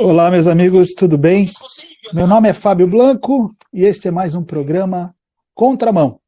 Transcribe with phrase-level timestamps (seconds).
[0.00, 1.50] Olá, meus amigos, tudo bem?
[2.14, 5.12] Meu nome é Fábio Blanco e este é mais um programa
[5.56, 6.20] Contramão.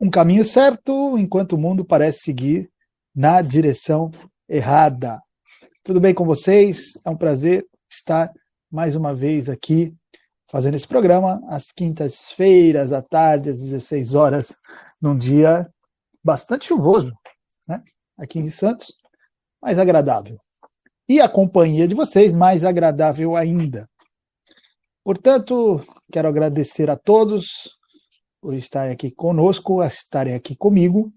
[0.00, 2.70] Um caminho certo enquanto o mundo parece seguir
[3.12, 4.12] na direção
[4.48, 5.20] errada.
[5.82, 6.96] Tudo bem com vocês?
[7.04, 8.32] É um prazer estar
[8.70, 9.92] mais uma vez aqui
[10.48, 14.54] fazendo esse programa às quintas-feiras à tarde, às 16 horas,
[15.00, 15.68] num dia
[16.24, 17.12] bastante chuvoso,
[17.68, 17.82] né?
[18.16, 18.94] Aqui em Santos,
[19.60, 20.38] mas agradável
[21.12, 23.86] e a companhia de vocês mais agradável ainda.
[25.04, 27.68] Portanto, quero agradecer a todos
[28.40, 31.12] por estarem aqui conosco, estarem aqui comigo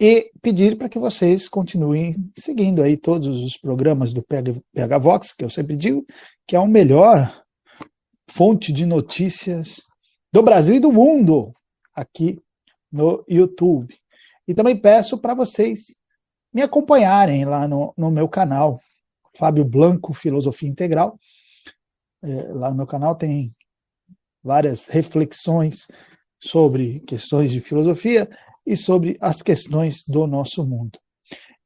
[0.00, 5.44] e pedir para que vocês continuem seguindo aí todos os programas do PH Vox, que
[5.44, 6.04] eu sempre digo
[6.44, 7.44] que é a melhor
[8.28, 9.76] fonte de notícias
[10.32, 11.52] do Brasil e do mundo
[11.94, 12.40] aqui
[12.90, 13.94] no YouTube.
[14.48, 15.94] E também peço para vocês
[16.52, 18.80] me acompanharem lá no, no meu canal,
[19.36, 21.18] Fábio Blanco, Filosofia Integral.
[22.22, 23.54] É, lá no meu canal tem
[24.42, 25.86] várias reflexões
[26.40, 28.28] sobre questões de filosofia
[28.66, 30.98] e sobre as questões do nosso mundo.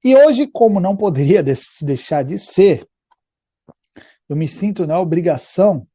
[0.04, 2.86] E hoje, como não poderia deixar de ser,
[4.28, 5.86] eu me sinto na obrigação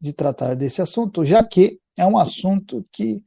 [0.00, 3.22] de tratar desse assunto, já que é um assunto que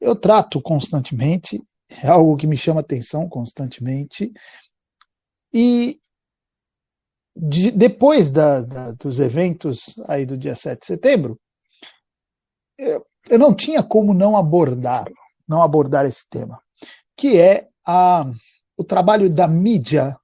[0.00, 4.32] eu trato constantemente, é algo que me chama atenção constantemente,
[5.52, 5.99] e
[7.40, 11.40] de, depois da, da, dos eventos aí do dia 7 de setembro,
[12.76, 15.06] eu, eu não tinha como não abordar,
[15.48, 16.60] não abordar esse tema,
[17.16, 18.30] que é a,
[18.76, 20.18] o trabalho da mídia,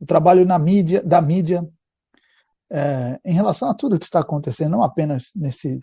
[0.00, 1.68] o trabalho na mídia, da mídia
[2.70, 5.80] é, em relação a tudo que está acontecendo, não apenas nesse,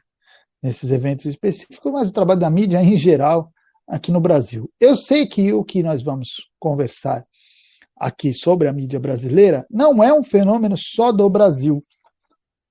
[0.64, 3.52] nesses eventos específicos, mas o trabalho da mídia em geral
[3.86, 4.72] aqui no Brasil.
[4.80, 7.26] Eu sei que o que nós vamos conversar
[8.00, 11.82] aqui sobre a mídia brasileira não é um fenômeno só do Brasil.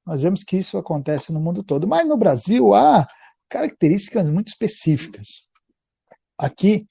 [0.07, 3.07] Nós vemos que isso acontece no mundo todo, mas no Brasil há
[3.49, 5.47] características muito específicas.
[6.39, 6.87] Aqui,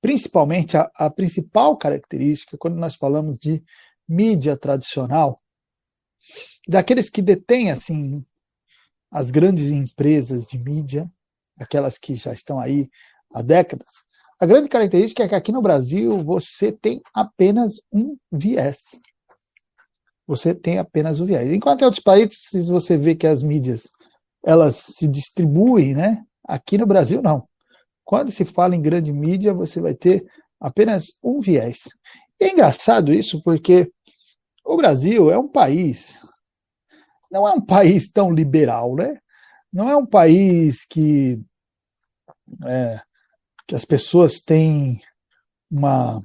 [0.00, 3.62] principalmente, a, a principal característica, quando nós falamos de
[4.08, 5.42] mídia tradicional,
[6.66, 8.24] daqueles que detêm assim
[9.10, 11.10] as grandes empresas de mídia,
[11.58, 12.88] aquelas que já estão aí
[13.34, 14.06] há décadas,
[14.42, 19.00] a grande característica é que aqui no Brasil você tem apenas um viés.
[20.26, 21.52] Você tem apenas um viés.
[21.52, 23.88] Enquanto em outros países você vê que as mídias
[24.44, 26.24] elas se distribuem, né?
[26.44, 27.46] Aqui no Brasil não.
[28.04, 30.26] Quando se fala em grande mídia, você vai ter
[30.58, 31.84] apenas um viés.
[32.40, 33.92] E é engraçado isso porque
[34.64, 36.18] o Brasil é um país,
[37.30, 39.14] não é um país tão liberal, né?
[39.72, 41.40] Não é um país que
[42.66, 43.00] é,
[43.74, 45.00] as pessoas têm
[45.70, 46.20] uma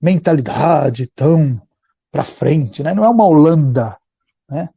[0.00, 1.60] mentalidade tão
[2.10, 2.94] para frente, né?
[2.94, 3.98] Não é uma Holanda,
[4.48, 4.68] né?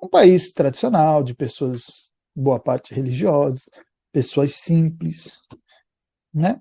[0.00, 3.68] É um país tradicional de pessoas boa parte religiosas,
[4.12, 5.38] pessoas simples,
[6.32, 6.60] né?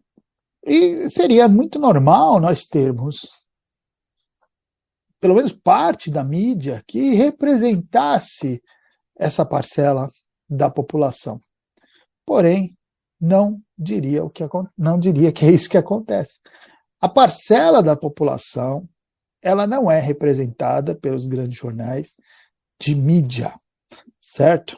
[0.66, 3.30] E seria muito normal nós termos
[5.20, 8.62] pelo menos parte da mídia que representasse
[9.18, 10.10] essa parcela
[10.50, 11.42] da população.
[12.26, 12.76] Porém,
[13.20, 14.44] não diria o que
[14.78, 16.40] não diria que é isso que acontece.
[17.00, 18.88] A parcela da população,
[19.42, 22.16] ela não é representada pelos grandes jornais
[22.80, 23.54] de mídia,
[24.20, 24.78] certo?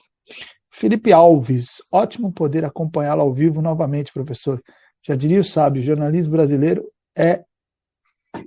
[0.69, 4.61] Felipe Alves, ótimo poder acompanhá-lo ao vivo novamente, professor.
[5.01, 7.43] Já diria o sábio, jornalismo brasileiro é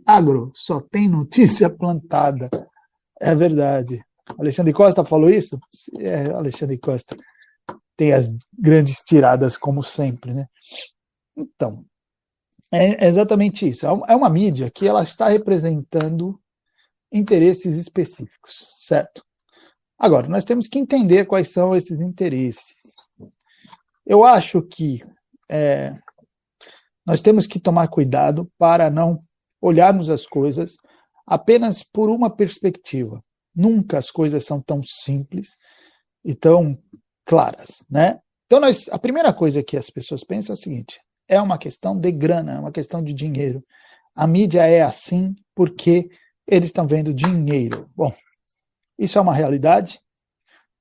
[0.06, 2.48] agro, só tem notícia plantada.
[3.20, 4.02] É verdade.
[4.38, 5.58] Alexandre Costa falou isso?
[5.98, 7.16] É, Alexandre Costa
[7.96, 10.32] tem as grandes tiradas, como sempre.
[10.34, 10.46] Né?
[11.36, 11.84] Então,
[12.70, 13.86] é exatamente isso.
[13.86, 16.40] É uma mídia que ela está representando
[17.12, 19.22] interesses específicos, certo?
[19.98, 22.74] Agora, nós temos que entender quais são esses interesses.
[24.04, 25.04] Eu acho que
[25.50, 25.96] é,
[27.06, 29.22] nós temos que tomar cuidado para não
[29.60, 30.76] olharmos as coisas
[31.26, 33.22] apenas por uma perspectiva.
[33.54, 35.56] Nunca as coisas são tão simples
[36.24, 36.76] e tão
[37.32, 38.20] claras, né?
[38.44, 41.98] Então, nós, a primeira coisa que as pessoas pensam é o seguinte: é uma questão
[41.98, 43.64] de grana, é uma questão de dinheiro.
[44.14, 46.10] A mídia é assim porque
[46.46, 47.88] eles estão vendo dinheiro.
[47.96, 48.12] Bom,
[48.98, 49.98] isso é uma realidade.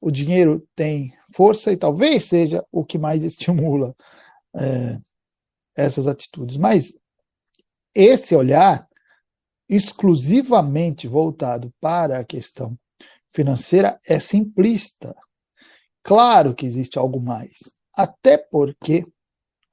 [0.01, 3.95] O dinheiro tem força e talvez seja o que mais estimula
[4.53, 4.99] é,
[5.73, 6.57] essas atitudes.
[6.57, 6.97] Mas
[7.95, 8.85] esse olhar
[9.69, 12.77] exclusivamente voltado para a questão
[13.33, 15.15] financeira é simplista.
[16.03, 17.71] Claro que existe algo mais.
[17.93, 19.05] Até porque,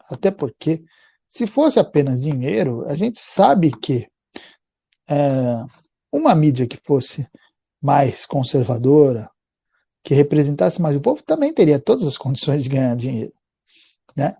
[0.08, 0.82] até porque,
[1.28, 4.08] se fosse apenas dinheiro, a gente sabe que
[5.08, 5.62] é,
[6.12, 7.26] uma mídia que fosse
[7.80, 9.30] mais conservadora,
[10.02, 13.32] que representasse mais o povo, também teria todas as condições de ganhar dinheiro.
[14.16, 14.36] Né?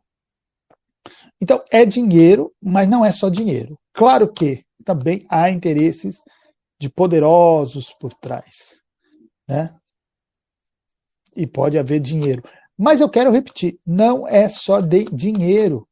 [1.41, 3.79] Então, é dinheiro, mas não é só dinheiro.
[3.93, 6.21] Claro que também há interesses
[6.81, 8.81] de poderosos por trás.
[9.47, 9.75] Né?
[11.39, 12.43] E pode haver dinheiro.
[12.77, 15.87] Mas eu quero repetir, não é só de dinheiro.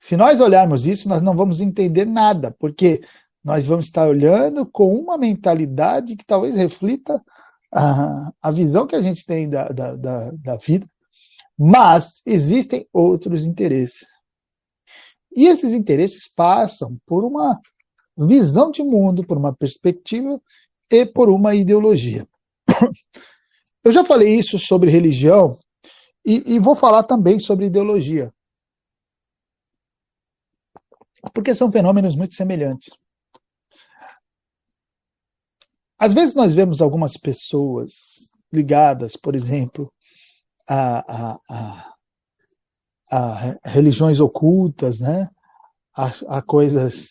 [0.00, 3.00] Se nós olharmos isso, nós não vamos entender nada, porque
[3.44, 7.20] nós vamos estar olhando com uma mentalidade que talvez reflita
[7.72, 10.88] a, a visão que a gente tem da, da, da, da vida,
[11.58, 14.06] mas existem outros interesses.
[15.34, 17.60] E esses interesses passam por uma
[18.16, 20.40] visão de mundo, por uma perspectiva
[20.90, 22.26] e por uma ideologia.
[23.88, 25.58] Eu já falei isso sobre religião
[26.22, 28.30] e, e, vou falar também sobre ideologia.
[31.32, 32.94] Porque são fenômenos muito semelhantes.
[35.98, 39.90] Às vezes nós vemos algumas pessoas ligadas, por exemplo,
[40.68, 41.94] a, a, a,
[43.10, 45.30] a religiões ocultas, né?
[45.94, 47.08] a, coisas,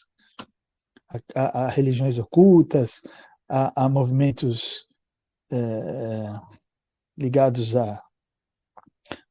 [1.33, 3.01] a, religiões ocultas,
[3.49, 4.85] a, a movimentos
[5.51, 6.39] é,
[7.17, 8.01] ligados à,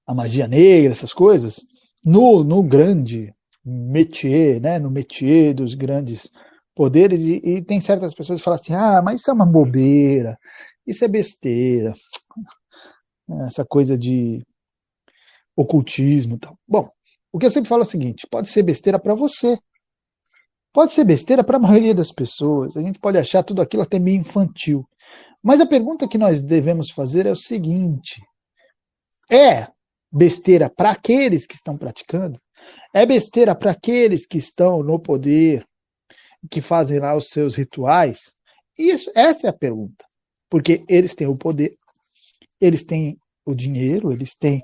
[0.06, 1.60] à magia negra, essas coisas,
[2.04, 3.34] no, no grande
[3.64, 4.78] métier, né?
[4.78, 6.30] no métier dos grandes
[6.74, 10.38] poderes, e, e, tem certas pessoas que falam assim, ah, mas isso é uma bobeira,
[10.86, 11.94] isso é besteira,
[13.46, 14.46] essa coisa de
[15.56, 16.56] ocultismo e tal.
[16.68, 16.90] Bom,
[17.32, 19.58] o que eu sempre falo é o seguinte, pode ser besteira para você,
[20.72, 23.98] pode ser besteira para a maioria das pessoas, a gente pode achar tudo aquilo até
[23.98, 24.86] meio infantil,
[25.42, 28.20] mas a pergunta que nós devemos fazer é o seguinte,
[29.30, 29.68] é
[30.10, 32.40] besteira para aqueles que estão praticando?
[32.92, 35.66] É besteira para aqueles que estão no poder,
[36.50, 38.32] que fazem lá os seus rituais?
[38.78, 40.04] Isso, essa é a pergunta.
[40.48, 41.76] Porque eles têm o poder,
[42.60, 44.62] eles têm o dinheiro, eles têm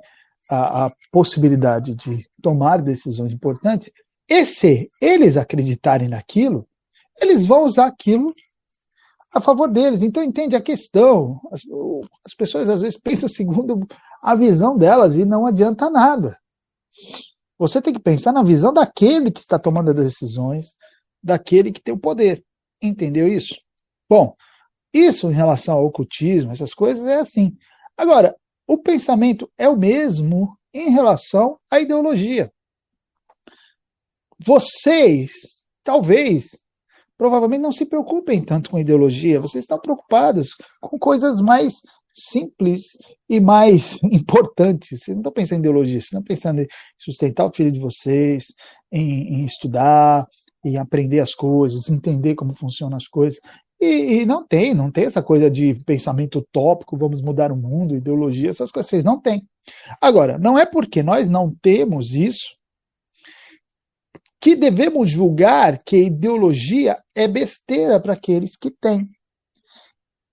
[0.50, 3.91] a, a possibilidade de tomar decisões importantes.
[4.29, 6.67] E se eles acreditarem naquilo,
[7.21, 8.33] eles vão usar aquilo
[9.32, 10.02] a favor deles.
[10.02, 11.40] Então entende a questão.
[11.50, 11.62] As,
[12.26, 13.87] as pessoas às vezes pensam segundo
[14.23, 16.38] a visão delas e não adianta nada.
[17.58, 20.75] Você tem que pensar na visão daquele que está tomando as decisões,
[21.23, 22.44] daquele que tem o poder.
[22.81, 23.55] Entendeu isso?
[24.08, 24.34] Bom,
[24.93, 27.56] isso em relação ao ocultismo, essas coisas, é assim.
[27.96, 28.37] Agora,
[28.67, 32.52] o pensamento é o mesmo em relação à ideologia.
[34.38, 35.31] Vocês,
[35.84, 36.62] talvez,
[37.23, 41.77] provavelmente não se preocupem tanto com ideologia, vocês estão preocupados com coisas mais
[42.13, 42.97] simples
[43.31, 44.99] e mais importantes.
[44.99, 46.67] Vocês não estão pensando em ideologia, vocês estão pensando em
[46.99, 48.47] sustentar o filho de vocês,
[48.91, 50.27] em, em estudar,
[50.65, 53.39] em aprender as coisas, entender como funcionam as coisas.
[53.81, 57.95] E, e, não tem, não tem essa coisa de pensamento utópico, vamos mudar o mundo,
[57.95, 59.47] ideologia, essas coisas vocês não têm.
[60.01, 62.61] Agora, não é porque nós não temos isso
[64.43, 69.05] que devemos julgar que ideologia é besteira para aqueles que têm.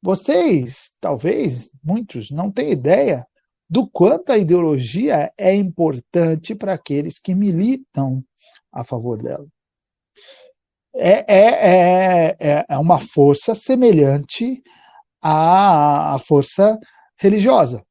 [0.01, 3.23] Vocês, talvez, muitos, não têm ideia
[3.69, 8.23] do quanto a ideologia é importante para aqueles que militam
[8.73, 9.45] a favor dela.
[10.95, 14.63] É, é, é, é uma força semelhante
[15.21, 16.79] à, à força
[17.15, 17.83] religiosa.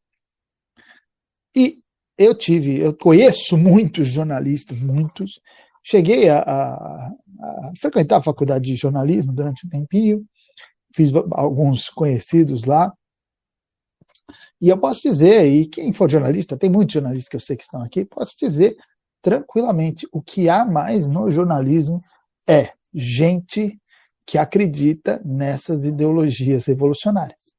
[1.54, 1.76] E
[2.18, 5.38] eu tive, eu conheço muitos jornalistas, muitos.
[5.90, 10.22] Cheguei a, a, a frequentar a faculdade de jornalismo durante um tempinho,
[10.94, 12.92] fiz alguns conhecidos lá.
[14.60, 17.62] E eu posso dizer, e quem for jornalista, tem muitos jornalistas que eu sei que
[17.62, 18.76] estão aqui, posso dizer
[19.22, 22.00] tranquilamente, o que há mais no jornalismo
[22.46, 23.78] é gente
[24.26, 27.52] que acredita nessas ideologias revolucionárias.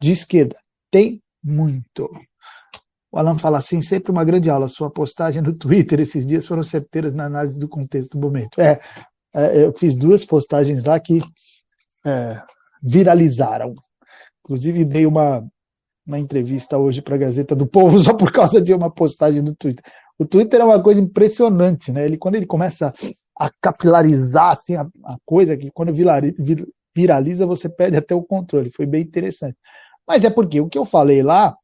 [0.00, 0.58] De esquerda,
[0.90, 2.10] tem muito.
[3.10, 4.68] O Alan fala assim, sempre uma grande aula.
[4.68, 8.60] Sua postagem no Twitter esses dias foram certeiras na análise do contexto do momento.
[8.60, 8.80] É,
[9.34, 11.22] é eu fiz duas postagens lá que
[12.04, 12.40] é,
[12.82, 13.74] viralizaram.
[14.44, 15.44] Inclusive, dei uma,
[16.06, 19.54] uma entrevista hoje para a Gazeta do Povo só por causa de uma postagem no
[19.54, 19.84] Twitter.
[20.18, 22.04] O Twitter é uma coisa impressionante, né?
[22.04, 22.92] Ele, quando ele começa
[23.38, 25.92] a capilarizar assim, a, a coisa, que quando
[26.94, 28.70] viraliza você perde até o controle.
[28.70, 29.56] Foi bem interessante.
[30.08, 31.54] Mas é porque o que eu falei lá,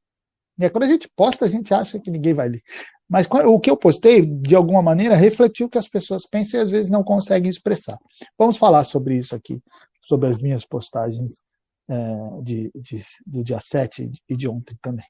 [0.62, 2.62] né, quando a gente posta, a gente acha que ninguém vai ler.
[3.09, 6.62] Mas o que eu postei, de alguma maneira, refletiu o que as pessoas pensam e
[6.62, 7.99] às vezes não conseguem expressar.
[8.38, 9.61] Vamos falar sobre isso aqui
[10.12, 11.40] sobre as minhas postagens
[11.88, 15.07] é, de, de, do dia 7 e de ontem também.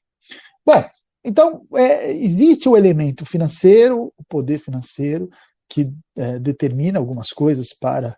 [0.65, 0.83] Bom,
[1.25, 5.29] então, é, existe o elemento financeiro, o poder financeiro,
[5.69, 8.17] que é, determina algumas coisas para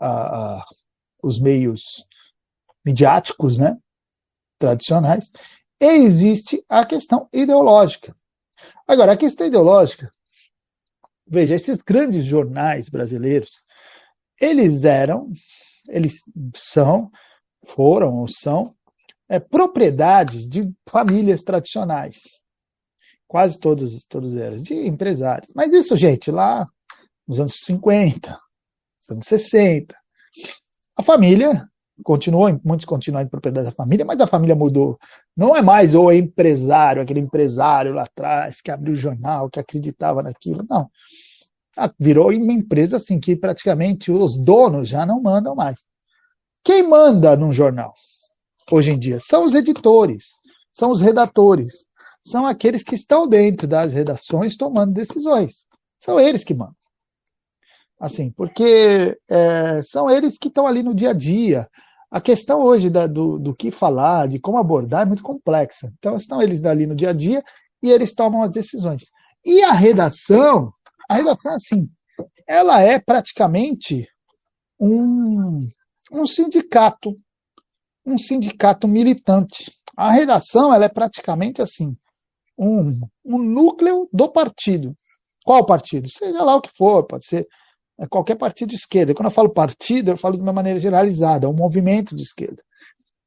[0.00, 0.64] a, a,
[1.22, 2.04] os meios
[2.84, 3.76] midiáticos, né?
[4.58, 5.30] Tradicionais.
[5.86, 8.16] Existe a questão ideológica.
[8.88, 10.10] Agora, a questão ideológica,
[11.26, 13.62] veja, esses grandes jornais brasileiros,
[14.40, 15.30] eles eram,
[15.86, 16.22] eles
[16.56, 17.10] são,
[17.66, 18.74] foram ou são,
[19.28, 22.40] é, propriedades de famílias tradicionais.
[23.28, 25.52] Quase todos, todos eram, de empresários.
[25.54, 26.66] Mas isso, gente, lá
[27.28, 29.94] nos anos 50, nos anos 60,
[30.96, 31.68] a família
[32.02, 34.98] continuou, muitos continuam em propriedade da família, mas a família mudou.
[35.36, 40.22] Não é mais o empresário, aquele empresário lá atrás que abriu o jornal, que acreditava
[40.22, 40.64] naquilo.
[40.68, 40.90] Não.
[41.76, 45.78] Ah, virou uma empresa assim que praticamente os donos já não mandam mais.
[46.64, 47.94] Quem manda num jornal
[48.70, 50.30] hoje em dia são os editores,
[50.72, 51.84] são os redatores,
[52.26, 55.66] são aqueles que estão dentro das redações tomando decisões.
[55.98, 56.76] São eles que mandam.
[57.98, 61.68] Assim, porque é, são eles que estão ali no dia a dia.
[62.10, 65.92] A questão hoje da, do, do que falar, de como abordar, é muito complexa.
[65.98, 67.42] Então, estão eles ali no dia a dia
[67.82, 69.02] e eles tomam as decisões.
[69.44, 70.72] E a redação,
[71.08, 71.88] a redação, assim,
[72.46, 74.06] ela é praticamente
[74.78, 75.66] um,
[76.12, 77.16] um sindicato,
[78.04, 79.72] um sindicato militante.
[79.96, 81.96] A redação, ela é praticamente assim,
[82.58, 84.96] um, um núcleo do partido.
[85.44, 86.08] Qual partido?
[86.10, 87.46] Seja lá o que for, pode ser
[87.98, 89.14] é qualquer partido de esquerda.
[89.14, 92.62] Quando eu falo partido, eu falo de uma maneira generalizada, é um movimento de esquerda.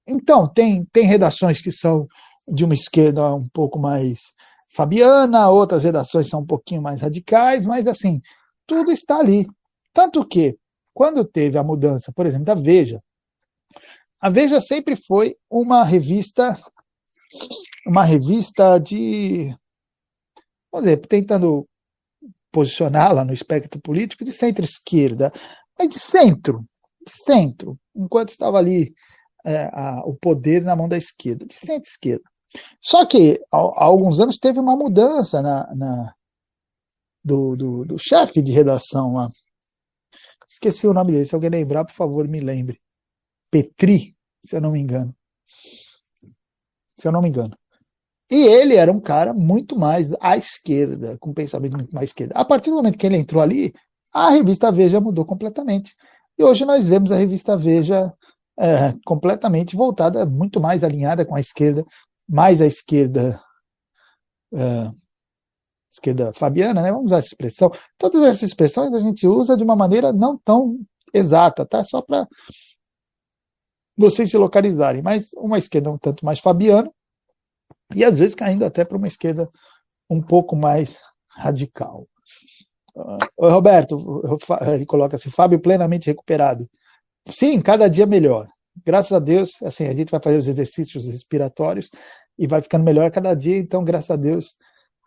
[0.06, 2.08] Então, tem, tem redações que são
[2.48, 4.20] de uma esquerda um pouco mais
[4.74, 8.22] fabiana, outras redações são um pouquinho mais radicais, mas assim,
[8.66, 9.48] tudo está ali.
[9.94, 10.56] Tanto que,
[10.94, 13.02] quando teve a mudança, por exemplo, da Veja,
[14.20, 16.58] a Veja sempre foi uma revista,
[17.86, 19.56] uma revista de,
[20.72, 21.68] vamos dizer, tentando
[22.52, 25.32] posicioná-la no espectro político de centro-esquerda,
[25.78, 26.66] mas de centro,
[27.06, 28.94] de centro, enquanto estava ali
[29.46, 32.24] é, a, o poder na mão da esquerda, de centro-esquerda.
[32.82, 36.14] Só que há, há, alguns anos teve uma mudança na, na
[37.24, 39.28] do, do, do chefe de redação lá.
[40.50, 42.80] Esqueci o nome dele, se alguém lembrar, por favor, me lembre.
[43.52, 45.16] Petri, se eu não me engano.
[46.98, 47.56] Se eu não me engano.
[48.30, 52.34] E ele era um cara muito mais à esquerda, com pensamento muito mais à esquerda.
[52.36, 53.74] A partir do momento que ele entrou ali,
[54.14, 55.96] a revista Veja mudou completamente.
[56.38, 58.14] E hoje nós vemos a revista Veja
[58.60, 61.86] é, completamente voltada, muito mais alinhada com a esquerda,
[62.28, 63.42] mais à esquerda,
[64.54, 64.92] é,
[65.92, 66.92] esquerda fabiana, né?
[66.92, 67.72] vamos usar essa expressão.
[67.98, 70.78] Todas essas expressões a gente usa de uma maneira não tão
[71.14, 71.84] exata, tá?
[71.84, 72.28] Só para
[73.96, 75.02] vocês se localizarem.
[75.02, 76.92] Mas uma esquerda um tanto mais fabiana,
[77.96, 79.48] e às vezes caindo até para uma esquerda
[80.10, 80.98] um pouco mais
[81.30, 82.08] radical.
[82.96, 84.24] Uh, Roberto,
[84.74, 86.68] ele coloca assim, Fábio plenamente recuperado.
[87.30, 88.48] Sim, cada dia melhor.
[88.86, 91.90] Graças a Deus, assim, a gente vai fazer os exercícios respiratórios
[92.38, 94.56] e vai ficando melhor cada dia, então, graças a Deus,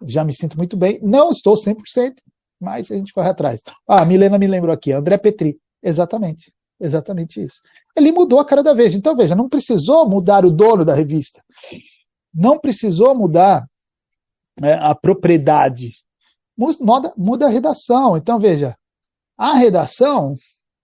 [0.06, 0.98] já me sinto muito bem.
[1.02, 2.14] Não estou 100%,
[2.60, 3.60] mas a gente corre atrás.
[3.88, 5.56] Ah, a Milena me lembrou aqui, André Petri.
[5.82, 7.60] Exatamente, exatamente isso.
[7.96, 8.96] Ele mudou a cara da Veja.
[8.96, 11.42] Então, veja, não precisou mudar o dono da revista
[12.32, 13.66] não precisou mudar
[14.62, 15.94] é, a propriedade,
[16.56, 18.16] muda, muda a redação.
[18.16, 18.76] Então, veja,
[19.36, 20.34] a redação,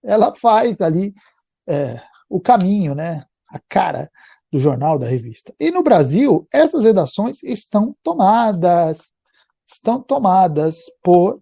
[0.02, 1.14] ela faz ali
[1.68, 4.10] é, o caminho, né, a cara
[4.50, 5.54] do jornal, da revista.
[5.60, 8.98] E no Brasil, essas redações estão tomadas,
[9.66, 11.40] estão tomadas por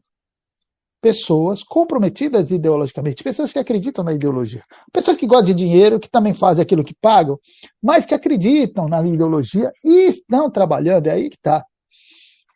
[1.04, 6.32] pessoas comprometidas ideologicamente, pessoas que acreditam na ideologia, pessoas que gostam de dinheiro, que também
[6.32, 7.38] fazem aquilo que pagam,
[7.82, 11.62] mas que acreditam na ideologia e estão trabalhando, é aí que está.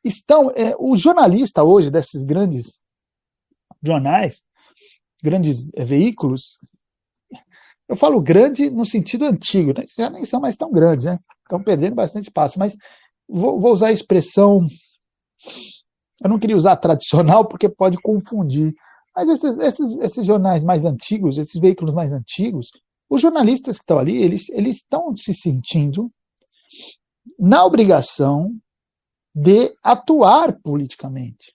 [0.03, 2.79] Estão, é, o jornalista hoje desses grandes
[3.83, 4.43] jornais,
[5.23, 6.59] grandes é, veículos,
[7.87, 9.85] eu falo grande no sentido antigo, né?
[9.95, 11.19] já nem são mais tão grandes, né?
[11.43, 12.75] estão perdendo bastante espaço, mas
[13.29, 14.65] vou, vou usar a expressão
[16.23, 18.75] eu não queria usar tradicional porque pode confundir.
[19.15, 22.71] Mas esses, esses, esses jornais mais antigos, esses veículos mais antigos,
[23.09, 26.11] os jornalistas que estão ali, eles, eles estão se sentindo
[27.39, 28.57] na obrigação
[29.35, 31.55] de atuar politicamente.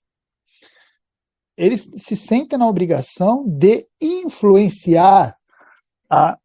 [1.56, 5.38] Eles se sentem na obrigação de influenciar
[6.10, 6.38] a,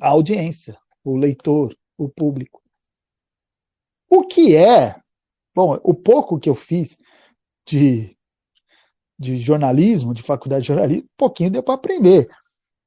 [0.00, 2.62] a audiência, o leitor, o público.
[4.08, 5.03] O que é
[5.54, 6.98] Bom, o pouco que eu fiz
[7.66, 8.16] de,
[9.18, 12.28] de jornalismo, de faculdade de jornalismo, pouquinho deu para aprender.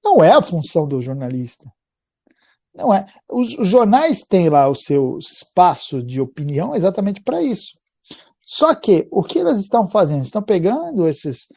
[0.04, 1.66] Não é a função do jornalista.
[2.76, 3.08] Não é.
[3.30, 7.78] Os, os jornais têm lá o seu espaço de opinião exatamente para isso.
[8.40, 10.24] Só que o que elas estão fazendo?
[10.24, 11.48] Estão pegando esses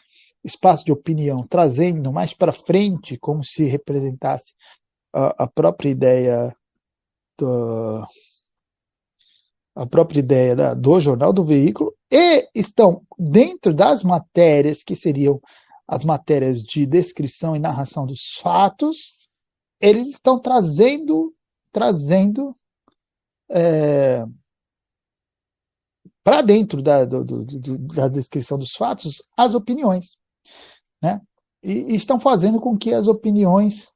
[0.43, 4.55] espaços de opinião, trazendo mais para frente, como se representasse
[5.12, 6.57] a, a própria ideia
[7.38, 8.05] do,
[9.80, 15.40] a própria ideia da, do jornal do veículo e estão dentro das matérias que seriam
[15.88, 19.16] as matérias de descrição e narração dos fatos,
[19.80, 21.34] eles estão trazendo
[21.72, 22.54] trazendo
[23.49, 24.22] é,
[26.22, 30.10] para dentro da, do, do, da descrição dos fatos as opiniões,
[31.02, 31.22] né?
[31.62, 33.90] E, e estão fazendo com que as opiniões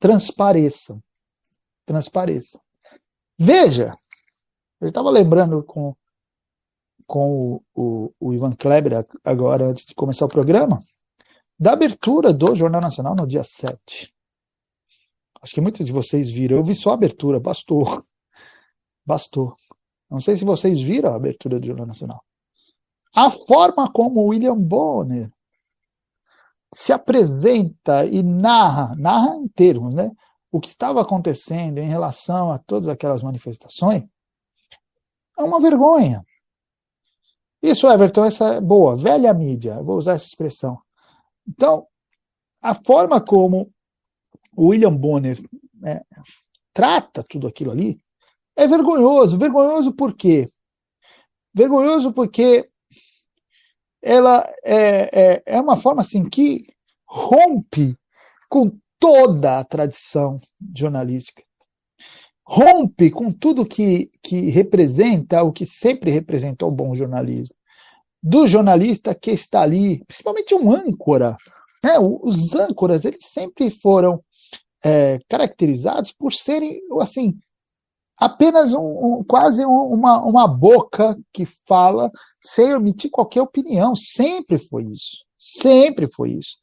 [0.00, 1.00] transpareçam,
[1.86, 2.60] transpareçam.
[3.38, 3.94] Veja,
[4.80, 5.94] eu estava lembrando com,
[7.06, 10.80] com o, o, o, Ivan Kleber agora, antes de começar o programa,
[11.58, 14.12] da abertura do Jornal Nacional no dia 7.
[15.42, 16.56] Acho que muitos de vocês viram.
[16.56, 18.04] Eu vi só a abertura, bastou.
[19.04, 19.54] Bastou.
[20.10, 22.24] Não sei se vocês viram a abertura do Jornal Nacional.
[23.14, 25.30] A forma como William Bonner
[26.74, 30.10] se apresenta e narra, narra em termos, né?
[30.52, 34.04] O que estava acontecendo em relação a todas aquelas manifestações,
[35.40, 36.22] é uma vergonha.
[37.62, 40.80] Isso, Everton, essa é boa, velha mídia, vou usar essa expressão.
[41.46, 41.86] Então,
[42.60, 43.72] a forma como
[44.56, 45.38] o William Bonner
[45.74, 46.00] né,
[46.72, 47.98] trata tudo aquilo ali
[48.56, 49.38] é vergonhoso.
[49.38, 50.50] Vergonhoso por quê?
[51.52, 52.70] Vergonhoso porque
[54.02, 56.66] ela é, é, é uma forma assim que
[57.06, 57.96] rompe
[58.48, 60.40] com toda a tradição
[60.74, 61.42] jornalística
[62.50, 67.54] rompe com tudo que, que representa, o que sempre representou o bom jornalismo.
[68.20, 71.36] Do jornalista que está ali, principalmente um âncora.
[71.84, 71.96] Né?
[72.00, 74.20] Os âncoras, eles sempre foram
[74.84, 77.38] é, caracterizados por serem, assim,
[78.16, 83.94] apenas um, um, quase uma, uma boca que fala sem emitir qualquer opinião.
[83.94, 85.18] Sempre foi isso.
[85.38, 86.56] Sempre foi isso.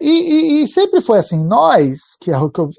[0.00, 2.30] E, e, e, sempre foi assim, nós, que,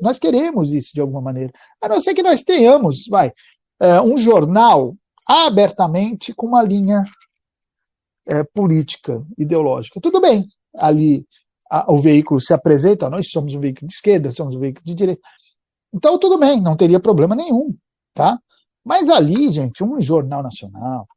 [0.01, 1.51] nós queremos isso de alguma maneira,
[1.81, 3.31] a não ser que nós tenhamos, vai,
[3.79, 4.95] é, um jornal
[5.27, 7.03] abertamente com uma linha
[8.27, 9.99] é, política, ideológica.
[9.99, 11.25] Tudo bem, ali
[11.69, 14.93] a, o veículo se apresenta, nós somos um veículo de esquerda, somos um veículo de
[14.93, 15.21] direita.
[15.93, 17.75] Então tudo bem, não teria problema nenhum,
[18.13, 18.39] tá?
[18.85, 21.07] Mas ali, gente, um jornal nacional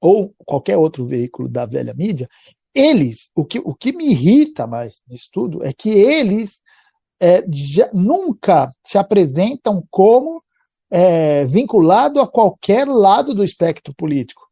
[0.00, 2.28] ou qualquer outro veículo da velha mídia,
[2.74, 6.60] eles, o que, o que me irrita mais disso tudo é que eles
[7.20, 10.42] é, já, nunca se apresentam como
[10.90, 14.42] é, vinculado a qualquer lado do espectro político.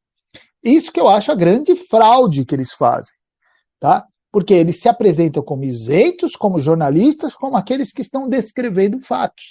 [0.63, 3.13] Isso que eu acho a grande fraude que eles fazem,
[3.81, 4.07] tá?
[4.31, 9.45] Porque eles se apresentam como isentos, como jornalistas, como aqueles que estão descrevendo fatos.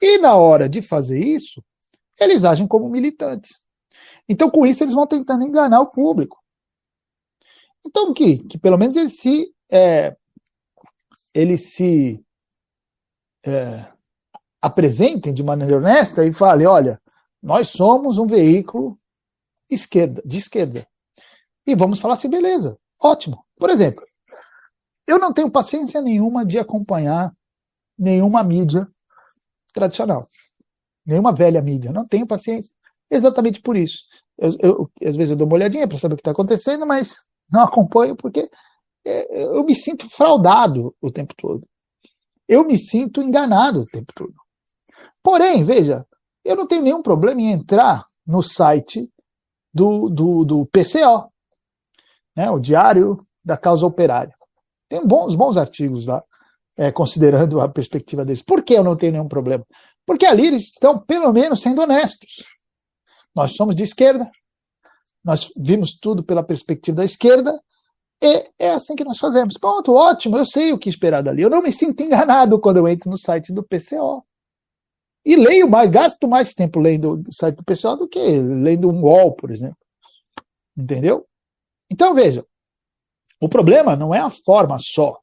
[0.00, 1.62] E na hora de fazer isso,
[2.20, 3.60] eles agem como militantes.
[4.28, 6.36] Então, com isso, eles vão tentando enganar o público.
[7.86, 10.16] Então, que, que pelo menos ele se, é,
[11.34, 12.24] ele se
[13.44, 13.86] é,
[14.60, 17.00] apresentem de maneira honesta e falem, olha,
[17.42, 18.98] nós somos um veículo
[19.70, 20.86] esquerda, de esquerda.
[21.66, 23.44] E vamos falar assim, beleza, ótimo.
[23.56, 24.04] Por exemplo,
[25.06, 27.32] eu não tenho paciência nenhuma de acompanhar
[27.98, 28.86] nenhuma mídia
[29.72, 30.28] tradicional,
[31.04, 32.74] nenhuma velha mídia, não tenho paciência.
[33.10, 34.04] Exatamente por isso.
[34.36, 37.16] Eu, eu, às vezes eu dou uma olhadinha para saber o que está acontecendo, mas
[37.50, 38.48] não acompanho porque
[39.04, 41.66] é, eu me sinto fraudado o tempo todo.
[42.46, 44.34] Eu me sinto enganado o tempo todo.
[45.22, 46.06] Porém, veja,
[46.44, 49.10] eu não tenho nenhum problema em entrar no site
[49.72, 51.30] do, do, do PCO,
[52.36, 54.34] né, o Diário da Causa Operária.
[54.88, 56.22] Tem bons, bons artigos lá,
[56.76, 58.42] é, considerando a perspectiva deles.
[58.42, 59.64] Por que eu não tenho nenhum problema?
[60.06, 62.44] Porque ali eles estão, pelo menos, sendo honestos.
[63.34, 64.24] Nós somos de esquerda,
[65.28, 67.52] nós vimos tudo pela perspectiva da esquerda,
[68.18, 69.58] e é assim que nós fazemos.
[69.60, 71.42] Pronto, ótimo, eu sei o que esperar dali.
[71.42, 74.24] Eu não me sinto enganado quando eu entro no site do PCO.
[75.26, 79.02] E leio mais, gasto mais tempo lendo o site do PCO do que lendo um
[79.02, 79.76] UOL, por exemplo.
[80.74, 81.26] Entendeu?
[81.92, 82.42] Então, veja,
[83.38, 85.20] o problema não é a forma só.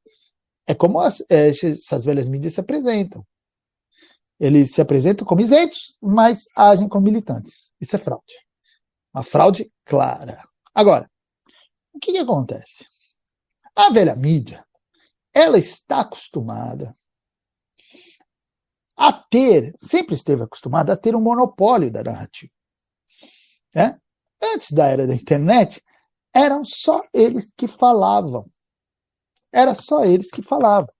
[0.68, 3.26] É como as, é, essas velhas mídias se apresentam.
[4.40, 7.72] Eles se apresentam como isentos, mas agem como militantes.
[7.82, 8.45] Isso é fraude.
[9.16, 10.44] Uma fraude clara.
[10.74, 11.10] Agora,
[11.94, 12.86] o que, que acontece?
[13.74, 14.66] A velha mídia,
[15.34, 16.94] ela está acostumada
[18.94, 22.52] a ter, sempre esteve acostumada a ter um monopólio da narrativa.
[23.74, 23.98] Né?
[24.44, 25.82] Antes da era da internet,
[26.34, 28.52] eram só eles que falavam.
[29.50, 30.94] Era só eles que falavam.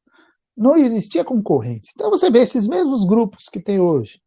[0.56, 1.92] Não existia concorrência.
[1.94, 4.22] Então você vê esses mesmos grupos que tem hoje.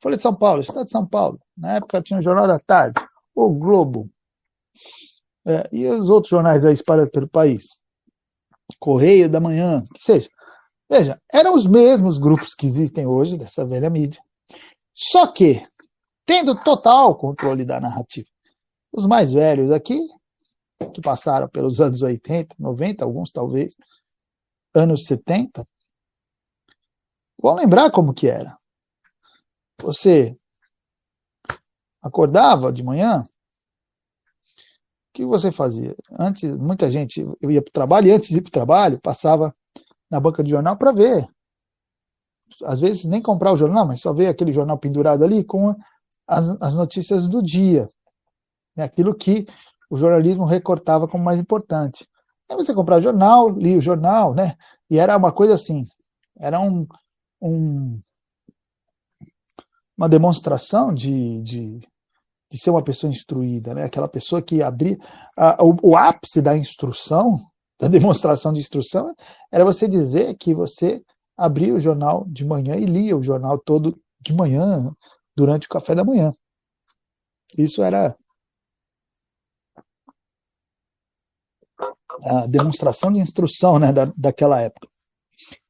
[0.00, 1.40] Folha de São Paulo, Estado de São Paulo.
[1.56, 2.94] Na época tinha o Jornal da Tarde,
[3.38, 4.10] o Globo
[5.46, 7.68] é, e os outros jornais aí espalhados pelo país.
[8.80, 10.28] Correio da Manhã, que seja.
[10.90, 14.20] Veja, eram os mesmos grupos que existem hoje dessa velha mídia.
[14.92, 15.64] Só que,
[16.26, 18.26] tendo total controle da narrativa.
[18.92, 20.00] Os mais velhos aqui,
[20.92, 23.76] que passaram pelos anos 80, 90, alguns talvez,
[24.74, 25.66] anos 70,
[27.40, 28.58] vão lembrar como que era.
[29.80, 30.36] Você
[32.08, 35.96] acordava de manhã, o que você fazia?
[36.18, 39.00] Antes, muita gente eu ia para o trabalho e antes de ir para o trabalho,
[39.00, 39.54] passava
[40.10, 41.26] na banca de jornal para ver.
[42.64, 45.74] Às vezes nem comprar o jornal, mas só ver aquele jornal pendurado ali com
[46.26, 47.88] as, as notícias do dia.
[48.76, 48.84] Né?
[48.84, 49.46] Aquilo que
[49.90, 52.06] o jornalismo recortava como mais importante.
[52.50, 54.54] Aí você comprava o jornal, lia o jornal, né?
[54.90, 55.86] E era uma coisa assim,
[56.38, 56.86] era um,
[57.40, 58.00] um
[59.98, 61.80] uma demonstração de, de,
[62.50, 63.84] de, ser uma pessoa instruída, né?
[63.84, 64.98] aquela pessoa que abria.
[65.36, 67.38] A, o, o, ápice da instrução,
[67.78, 69.14] da demonstração de instrução,
[69.52, 71.02] era você dizer que você
[71.36, 74.92] abria o jornal de manhã e lia o jornal todo de manhã,
[75.36, 76.32] durante o café da manhã.
[77.56, 78.16] Isso era
[82.24, 84.88] a demonstração de instrução né, da, daquela época.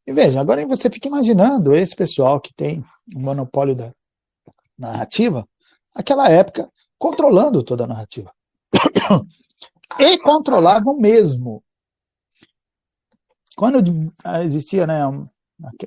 [0.07, 2.83] E veja, agora você fica imaginando esse pessoal que tem
[3.15, 3.93] o monopólio da
[4.79, 5.47] narrativa,
[5.99, 8.33] aquela época, controlando toda a narrativa.
[9.99, 11.65] E controlavam mesmo.
[13.57, 13.83] Quando
[14.45, 15.01] existia né,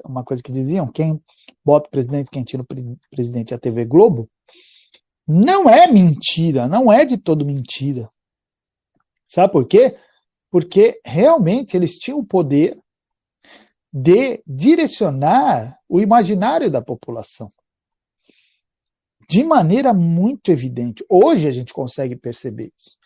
[0.03, 1.23] uma coisa que diziam, quem
[1.63, 2.67] bota o presidente, quem tira o
[3.11, 4.27] presidente é a TV Globo,
[5.27, 8.09] não é mentira, não é de todo mentira.
[9.27, 9.95] Sabe por quê?
[10.49, 12.81] Porque realmente eles tinham o poder
[13.93, 17.51] de direcionar o imaginário da população.
[19.31, 21.05] De maneira muito evidente.
[21.09, 22.97] Hoje a gente consegue perceber isso.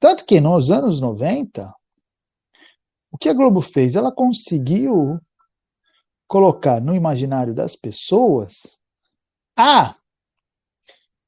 [0.00, 1.72] Tanto que nos anos 90,
[3.12, 3.94] o que a Globo fez?
[3.94, 5.20] Ela conseguiu
[6.26, 8.76] colocar no imaginário das pessoas
[9.56, 9.94] a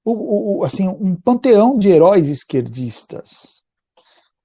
[0.05, 3.63] o, o, assim, um panteão de heróis esquerdistas.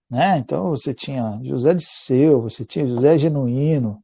[0.08, 0.38] Né?
[0.38, 4.04] Então você tinha José de Seu, você tinha José Genuíno,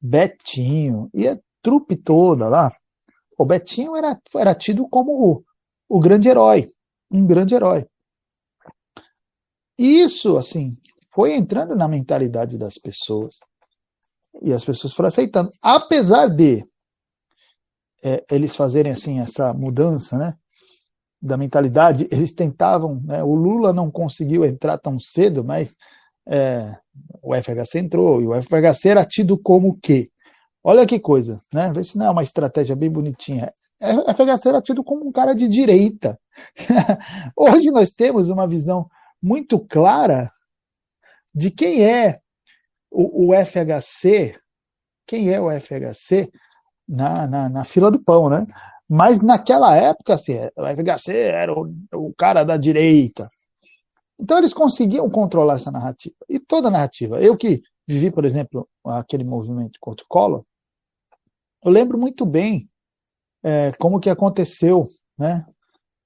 [0.00, 2.72] Betinho, e a trupe toda lá.
[3.42, 5.44] O Betinho era, era tido como o,
[5.88, 6.70] o grande herói,
[7.10, 7.84] um grande herói.
[9.76, 10.76] Isso, assim,
[11.12, 13.40] foi entrando na mentalidade das pessoas.
[14.40, 15.50] E as pessoas foram aceitando.
[15.60, 16.64] Apesar de
[18.04, 20.34] é, eles fazerem, assim, essa mudança, né?
[21.20, 25.74] Da mentalidade, eles tentavam, né, o Lula não conseguiu entrar tão cedo, mas
[26.28, 26.76] é,
[27.20, 30.11] o FHC entrou, e o FHC era tido como o quê?
[30.64, 31.72] Olha que coisa, né?
[31.72, 33.52] Vê se não é uma estratégia bem bonitinha.
[33.80, 36.18] O FHC era tido como um cara de direita.
[37.36, 38.88] Hoje nós temos uma visão
[39.20, 40.30] muito clara
[41.34, 42.20] de quem é
[42.90, 44.38] o, o FHC,
[45.06, 46.30] quem é o FHC
[46.88, 48.46] na, na, na, fila do pão, né?
[48.88, 53.28] Mas naquela época, assim, o FHC era o, o cara da direita,
[54.22, 56.14] então eles conseguiam controlar essa narrativa.
[56.28, 57.20] E toda a narrativa.
[57.20, 60.44] Eu que vivi, por exemplo, aquele movimento contra o Collor,
[61.64, 62.68] eu lembro muito bem
[63.42, 65.44] é, como que aconteceu, né?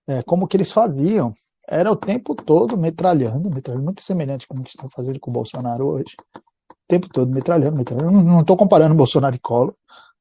[0.06, 1.32] É, como que eles faziam.
[1.68, 5.34] Era o tempo todo metralhando, metralhando muito semelhante com o que estão fazendo com o
[5.34, 6.14] Bolsonaro hoje.
[6.36, 8.12] O tempo todo metralhando, metralhando.
[8.22, 9.74] Não estou comparando Bolsonaro e Collor.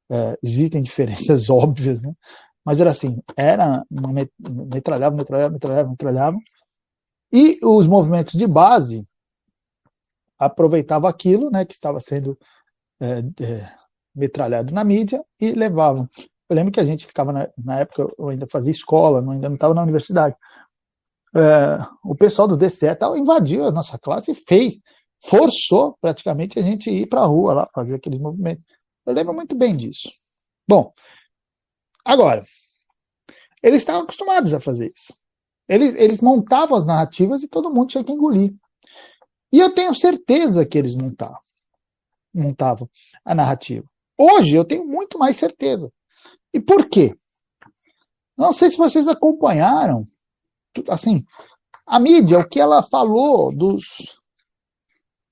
[0.09, 2.13] É, existem diferenças óbvias, né?
[2.65, 3.83] Mas era assim, era
[4.41, 6.37] metralhava, metralhava, metralhava, metralhava,
[7.31, 9.07] e os movimentos de base
[10.39, 12.37] aproveitavam aquilo né, que estava sendo
[12.99, 13.71] é, é,
[14.15, 16.09] metralhado na mídia e levavam.
[16.49, 19.49] Eu lembro que a gente ficava, na, na época, eu ainda fazia escola, não, ainda
[19.49, 20.35] não estava na universidade.
[21.35, 24.81] É, o pessoal do DCE tal, invadiu a nossa classe e fez,
[25.23, 28.63] forçou praticamente a gente ir para a rua lá, fazer aqueles movimentos.
[29.05, 30.11] Eu lembro muito bem disso.
[30.67, 30.93] Bom,
[32.03, 32.43] agora,
[33.61, 35.13] eles estavam acostumados a fazer isso.
[35.67, 38.53] Eles, eles montavam as narrativas e todo mundo tinha que engolir.
[39.51, 41.39] E eu tenho certeza que eles montavam,
[42.33, 42.89] montavam
[43.23, 43.85] a narrativa.
[44.17, 45.91] Hoje eu tenho muito mais certeza.
[46.53, 47.13] E por quê?
[48.37, 50.05] Não sei se vocês acompanharam,
[50.89, 51.23] assim,
[51.85, 54.19] a mídia, o que ela falou dos,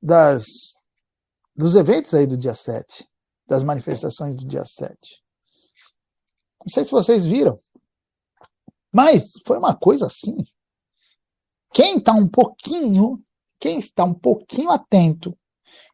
[0.01, 0.73] das,
[1.55, 3.07] dos eventos aí do dia 7,
[3.47, 4.95] das manifestações do dia 7.
[6.65, 7.59] Não sei se vocês viram.
[8.91, 10.37] Mas foi uma coisa assim.
[11.73, 13.21] Quem está um pouquinho,
[13.59, 15.35] quem está um pouquinho atento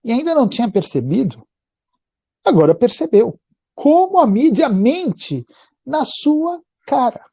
[0.04, 1.48] e ainda não tinha percebido,
[2.46, 3.40] agora percebeu
[3.76, 5.46] como a mídia mente
[5.86, 7.24] na sua cara.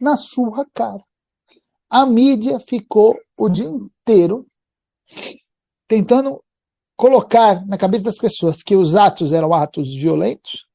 [0.00, 1.02] Na sua cara.
[1.88, 4.46] A mídia ficou o dia inteiro
[5.88, 6.42] tentando
[6.96, 10.66] colocar na cabeça das pessoas que os atos eram atos violentos,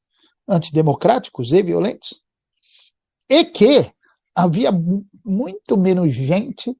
[0.47, 2.21] antidemocráticos e violentos,
[3.29, 3.91] e que
[4.35, 4.71] havia
[5.23, 6.75] muito menos gente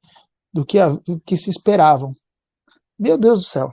[0.54, 2.16] do que, do que se esperavam.
[2.98, 3.72] Meu Deus do céu.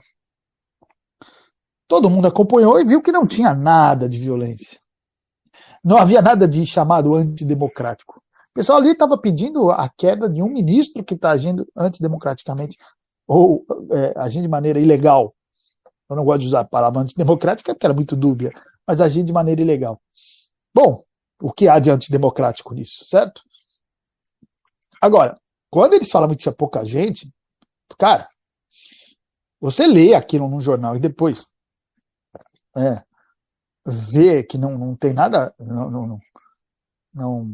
[1.87, 4.79] Todo mundo acompanhou e viu que não tinha nada de violência.
[5.83, 8.19] Não havia nada de chamado antidemocrático.
[8.49, 12.77] O pessoal ali estava pedindo a queda de um ministro que está agindo antidemocraticamente
[13.27, 15.35] ou é, agindo de maneira ilegal.
[16.09, 18.51] Eu não gosto de usar a palavra antidemocrática porque era muito dúbia,
[18.87, 20.01] mas agindo de maneira ilegal.
[20.73, 21.03] Bom,
[21.41, 23.41] o que há de antidemocrático nisso, certo?
[25.01, 27.31] Agora, quando eles falam que tinha pouca gente,
[27.97, 28.27] cara,
[29.59, 31.45] você lê aquilo num jornal e depois
[32.75, 33.03] é,
[33.85, 36.17] vê que não, não tem nada, não, não,
[37.13, 37.51] não,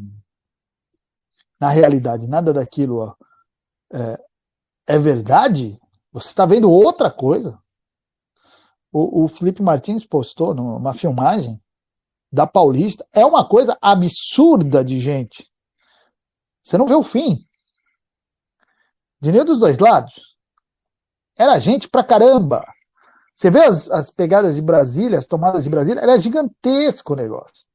[1.59, 3.15] na realidade, nada daquilo ó,
[3.93, 4.19] é,
[4.87, 5.79] é verdade,
[6.11, 7.61] você está vendo outra coisa.
[8.91, 11.61] O, o Felipe Martins postou numa filmagem
[12.31, 13.07] da Paulista.
[13.13, 15.49] É uma coisa absurda de gente.
[16.63, 17.37] Você não vê o fim.
[19.21, 20.13] De nenhum dos dois lados.
[21.37, 22.63] Era gente pra caramba.
[23.35, 27.65] Você vê as, as pegadas de Brasília, as tomadas de Brasília, era gigantesco o negócio.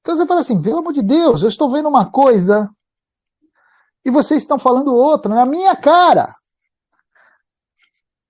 [0.00, 2.70] Então você fala assim, pelo amor de Deus, eu estou vendo uma coisa
[4.04, 6.30] e vocês estão falando outra na minha cara.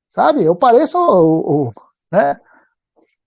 [0.08, 0.42] Sabe?
[0.42, 1.72] Eu pareço o, o,
[2.10, 2.40] né?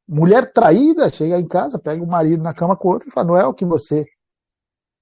[0.07, 3.27] mulher traída, chega em casa, pega o marido na cama com o outro e fala,
[3.27, 4.05] não é o que você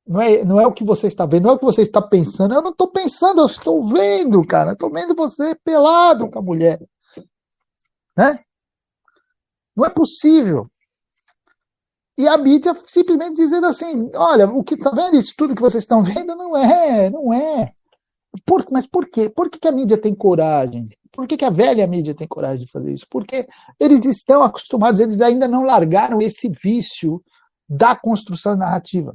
[0.07, 2.01] não é, não é o que você está vendo, não é o que você está
[2.01, 2.53] pensando.
[2.53, 4.73] Eu não estou pensando, eu estou vendo, cara.
[4.73, 6.79] Estou vendo você pelado com a mulher.
[8.17, 8.37] Né?
[9.75, 10.69] Não é possível.
[12.17, 15.83] E a mídia simplesmente dizendo assim, olha, o que está vendo isso tudo que vocês
[15.83, 17.71] estão vendo não é, não é.
[18.45, 19.29] Por, mas por quê?
[19.29, 20.89] Por que, que a mídia tem coragem?
[21.11, 23.05] Por que, que a velha mídia tem coragem de fazer isso?
[23.09, 23.47] Porque
[23.79, 27.21] eles estão acostumados, eles ainda não largaram esse vício
[27.67, 29.13] da construção narrativa.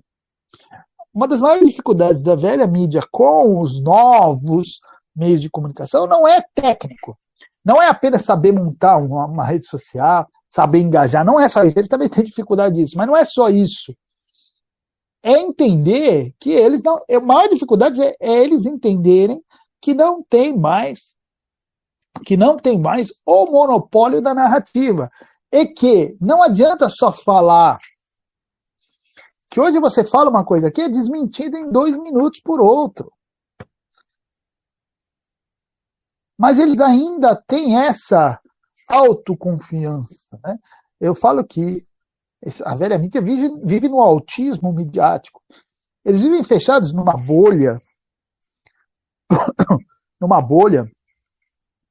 [1.12, 4.80] Uma das maiores dificuldades da velha mídia com os novos
[5.14, 7.16] meios de comunicação não é técnico.
[7.64, 11.24] Não é apenas saber montar uma, uma rede social, saber engajar.
[11.24, 11.78] Não é só isso.
[11.78, 12.96] Eles também têm dificuldade disso.
[12.96, 13.96] Mas não é só isso.
[15.22, 17.00] É entender que eles não.
[17.10, 19.42] A maior dificuldade é, é eles entenderem
[19.80, 21.16] que não tem mais
[22.24, 25.08] que não tem mais o monopólio da narrativa.
[25.50, 27.78] E que não adianta só falar.
[29.56, 33.10] Que hoje você fala uma coisa aqui é desmentida em dois minutos por outro.
[36.38, 38.38] Mas eles ainda têm essa
[38.86, 40.38] autoconfiança.
[40.44, 40.58] Né?
[41.00, 41.88] Eu falo que
[42.66, 45.42] a velha mídia vive, vive no autismo midiático.
[46.04, 47.78] Eles vivem fechados numa bolha,
[50.20, 50.84] numa bolha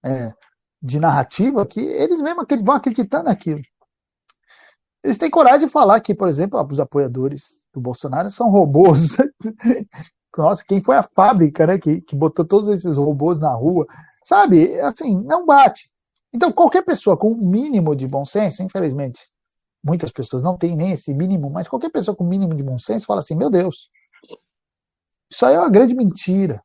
[0.06, 0.32] é,
[0.80, 3.62] de narrativa que eles mesmos vão acreditar naquilo.
[5.06, 9.16] Eles têm coragem de falar que, por exemplo, os apoiadores do Bolsonaro são robôs.
[10.36, 13.86] Nossa, quem foi a fábrica né, que, que botou todos esses robôs na rua?
[14.26, 15.88] Sabe, assim, não bate.
[16.34, 19.28] Então, qualquer pessoa com um mínimo de bom senso, infelizmente,
[19.84, 23.06] muitas pessoas não têm nem esse mínimo, mas qualquer pessoa com mínimo de bom senso
[23.06, 23.88] fala assim: meu Deus,
[25.32, 26.64] isso aí é uma grande mentira.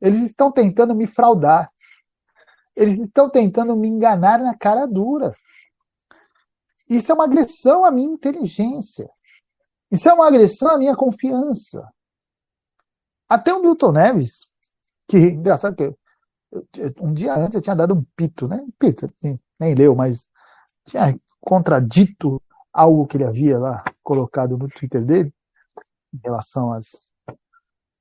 [0.00, 1.68] Eles estão tentando me fraudar.
[2.76, 5.30] Eles estão tentando me enganar na cara dura.
[6.88, 9.08] Isso é uma agressão à minha inteligência.
[9.90, 11.86] Isso é uma agressão à minha confiança.
[13.28, 14.40] Até o Milton Neves,
[15.08, 15.94] que engraçado que
[17.00, 18.56] um dia antes eu tinha dado um pito, né?
[18.56, 19.12] Um pito,
[19.58, 20.28] nem leu, mas
[20.86, 22.40] tinha contradito
[22.72, 25.32] algo que ele havia lá colocado no Twitter dele
[26.12, 26.88] em relação às,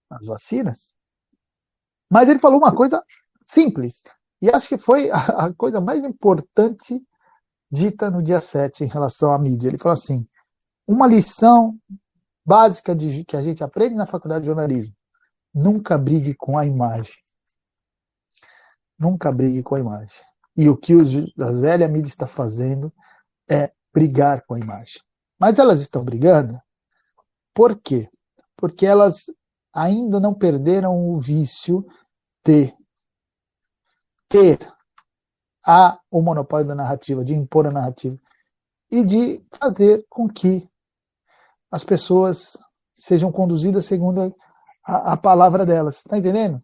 [0.10, 0.94] às vacinas.
[2.10, 3.04] Mas ele falou uma coisa
[3.46, 4.04] simples.
[4.42, 7.02] E acho que foi a coisa mais importante
[7.74, 9.68] dita no dia 7 em relação à mídia.
[9.68, 10.28] Ele falou assim:
[10.88, 11.76] uma lição
[12.46, 14.94] básica de, que a gente aprende na faculdade de jornalismo:
[15.52, 17.16] nunca brigue com a imagem.
[19.00, 20.22] Nunca brigue com a imagem.
[20.56, 21.10] E o que os,
[21.40, 22.94] a velha mídia está fazendo
[23.50, 25.02] é brigar com a imagem.
[25.40, 26.62] Mas elas estão brigando
[27.56, 28.08] por quê?
[28.56, 29.26] Porque elas
[29.74, 31.86] ainda não perderam o vício
[32.46, 32.72] de
[34.30, 34.60] ter
[35.66, 38.18] a, o monopólio da narrativa, de impor a narrativa
[38.92, 40.68] e de fazer com que
[41.72, 42.58] as pessoas
[42.96, 44.36] sejam conduzidas segundo
[44.86, 45.98] a, a palavra delas.
[45.98, 46.62] Está entendendo?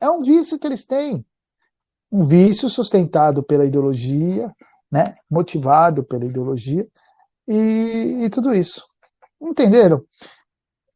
[0.00, 1.24] É um vício que eles têm.
[2.10, 4.52] Um vício sustentado pela ideologia,
[4.90, 5.14] né?
[5.30, 6.88] motivado pela ideologia
[7.46, 8.82] e, e tudo isso.
[9.40, 10.02] Entenderam?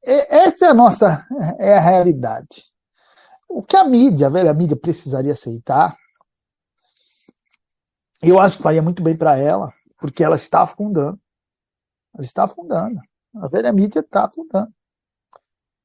[0.02, 1.24] E, essa é a nossa
[1.60, 2.64] é a realidade.
[3.48, 5.94] O que a mídia, a velha mídia, precisaria aceitar
[8.22, 11.20] Eu acho que faria muito bem para ela, porque ela está afundando.
[12.14, 13.00] Ela está afundando.
[13.34, 14.72] A velha mídia está afundando.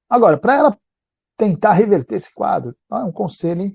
[0.08, 0.80] Agora, para ela
[1.36, 3.72] tentar reverter esse quadro, é um conselho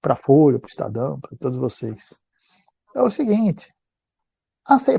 [0.00, 2.18] para a Folha, para o Estadão, para todos vocês.
[2.94, 3.74] É o seguinte: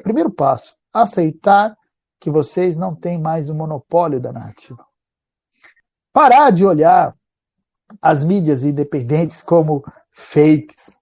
[0.04, 1.76] primeiro passo, aceitar
[2.20, 4.86] que vocês não têm mais o monopólio da narrativa.
[6.14, 7.16] Parar de olhar
[8.02, 10.99] as mídias independentes como fakes.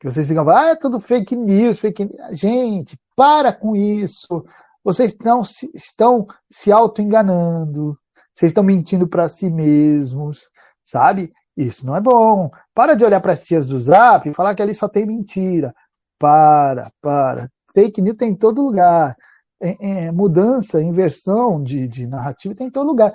[0.00, 2.38] Que vocês ficam falando, ah, é tudo fake news, fake news.
[2.38, 4.44] Gente, para com isso.
[4.84, 7.98] Vocês não se, estão se auto-enganando.
[8.32, 10.48] Vocês estão mentindo para si mesmos,
[10.84, 11.32] sabe?
[11.56, 12.50] Isso não é bom.
[12.72, 15.74] Para de olhar para as tias do Zap e falar que ali só tem mentira.
[16.18, 17.50] Para, para.
[17.74, 19.16] Fake news tem em todo lugar.
[19.60, 23.12] É, é, mudança, inversão de, de narrativa tem em todo lugar.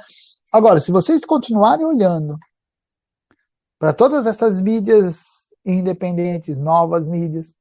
[0.51, 2.37] Agora, se vocês continuarem olhando
[3.79, 7.53] para todas essas mídias independentes, novas mídias,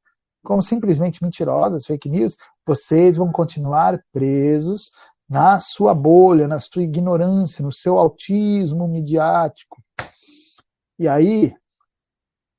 [0.42, 2.36] como simplesmente mentirosas, fake news,
[2.66, 4.90] vocês vão continuar presos
[5.28, 9.82] na sua bolha, na sua ignorância, no seu autismo midiático.
[10.98, 11.54] E aí,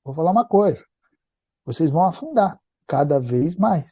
[0.04, 0.84] vou falar uma coisa:
[1.66, 3.92] vocês vão afundar cada vez mais.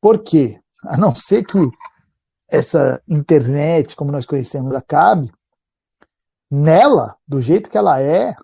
[0.00, 0.60] Por quê?
[0.84, 1.58] A não ser que
[2.48, 5.32] essa internet, como nós conhecemos, acabe,
[6.50, 8.34] nela, do jeito que ela é,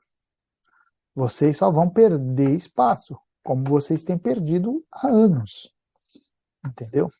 [1.14, 5.70] vocês só vão perder espaço, como vocês têm perdido há anos.
[6.64, 7.10] Entendeu?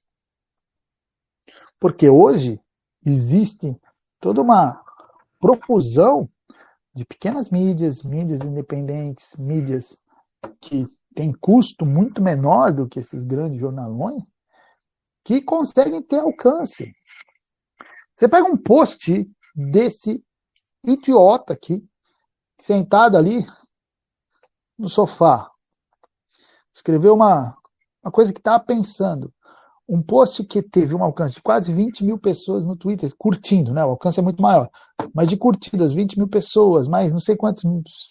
[1.79, 2.61] Porque hoje
[3.05, 3.77] existe
[4.21, 4.83] toda uma
[5.41, 6.29] profusão
[6.95, 9.99] de pequenas mídias, mídias independentes, mídias
[10.61, 14.23] que têm custo muito menor do que esses grandes jornalões,
[15.25, 16.93] que conseguem ter alcance.
[18.15, 20.25] Você pega um post desse
[20.85, 21.85] idiota aqui,
[22.61, 23.45] sentado ali
[24.83, 25.49] no sofá,
[26.75, 27.57] escreveu uma,
[28.03, 29.33] uma coisa que estava pensando
[29.89, 33.85] um post que teve um alcance de quase 20 mil pessoas no Twitter, curtindo, né?
[33.85, 34.71] O alcance é muito maior.
[35.15, 37.63] Mas de curtidas, 20 mil pessoas, mais não sei quantos,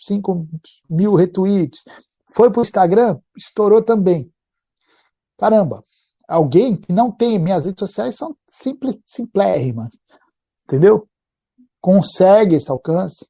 [0.04, 0.48] 5
[0.90, 1.84] mil retweets.
[2.34, 4.32] Foi para o Instagram, estourou também.
[5.38, 5.84] Caramba,
[6.28, 9.90] alguém que não tem, minhas redes sociais são simples, simplérrimas,
[10.66, 11.08] entendeu?
[11.82, 13.26] Consegue esse alcance.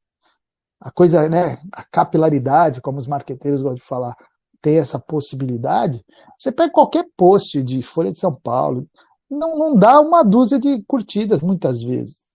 [0.82, 4.18] A coisa, né, a capilaridade, como os marqueteiros gostam de falar,
[4.62, 6.04] ter essa possibilidade,
[6.38, 8.88] você pega qualquer post de Folha de São Paulo,
[9.30, 12.26] não, não dá uma dúzia de curtidas muitas vezes.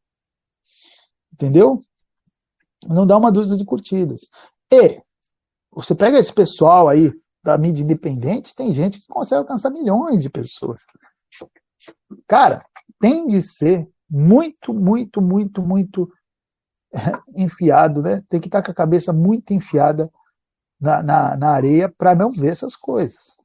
[1.32, 1.82] Entendeu?
[2.84, 4.22] Não dá uma dúzia de curtidas.
[4.72, 5.02] E
[5.70, 10.30] você pega esse pessoal aí da mídia independente, tem gente que consegue alcançar milhões de
[10.30, 10.82] pessoas.
[12.26, 12.64] Cara,
[13.00, 16.10] tem de ser muito, muito, muito, muito
[17.34, 18.22] enfiado, né?
[18.28, 20.10] Tem que estar com a cabeça muito enfiada
[20.80, 23.36] na, na, na areia para não ver essas coisas.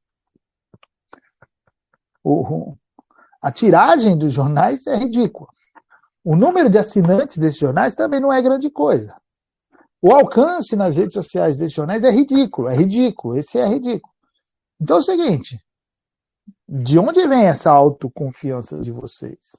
[2.23, 2.75] O,
[3.41, 5.49] a tiragem dos jornais é ridícula.
[6.23, 9.15] O número de assinantes desses jornais também não é grande coisa.
[10.01, 14.13] O alcance nas redes sociais desses jornais é ridículo, é ridículo, esse é ridículo.
[14.79, 15.59] Então é o seguinte,
[16.67, 19.51] de onde vem essa autoconfiança de vocês?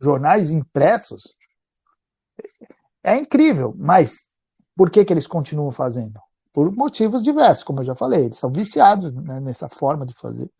[0.00, 1.34] Jornais impressos?
[3.02, 4.26] É incrível, mas
[4.76, 6.20] por que, que eles continuam fazendo?
[6.52, 10.50] Por motivos diversos, como eu já falei, eles são viciados né, nessa forma de fazer.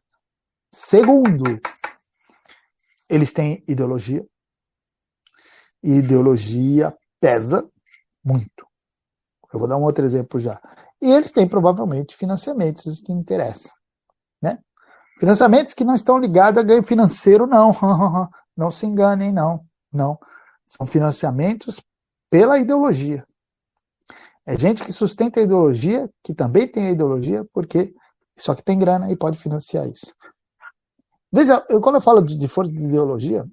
[0.72, 1.60] Segundo,
[3.08, 4.24] eles têm ideologia.
[5.82, 7.68] E ideologia pesa
[8.24, 8.66] muito.
[9.52, 10.60] Eu vou dar um outro exemplo já.
[11.00, 13.72] E eles têm provavelmente financiamentos que interessam.
[14.42, 14.58] Né?
[15.18, 17.72] Financiamentos que não estão ligados a ganho financeiro, não.
[18.58, 19.64] Não se enganem, não.
[19.92, 20.18] Não.
[20.66, 21.80] São financiamentos
[22.28, 23.24] pela ideologia.
[24.44, 27.94] É gente que sustenta a ideologia, que também tem a ideologia, porque
[28.36, 30.12] só que tem grana e pode financiar isso.
[31.30, 33.46] Veja, eu, quando eu falo de, de força de ideologia,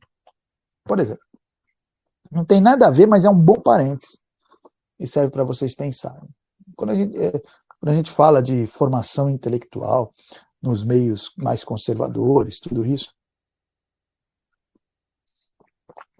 [0.83, 1.21] por exemplo,
[2.31, 4.17] não tem nada a ver, mas é um bom parênteses.
[4.99, 6.27] E serve para vocês pensarem.
[6.75, 7.31] Quando a, gente, é,
[7.79, 10.15] quando a gente fala de formação intelectual
[10.59, 13.13] nos meios mais conservadores, tudo isso,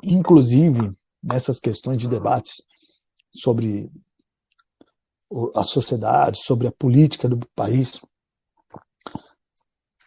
[0.04, 2.62] inclusive nessas questões de debates
[3.34, 3.91] sobre
[5.56, 8.00] a sociedade, sobre a política do país.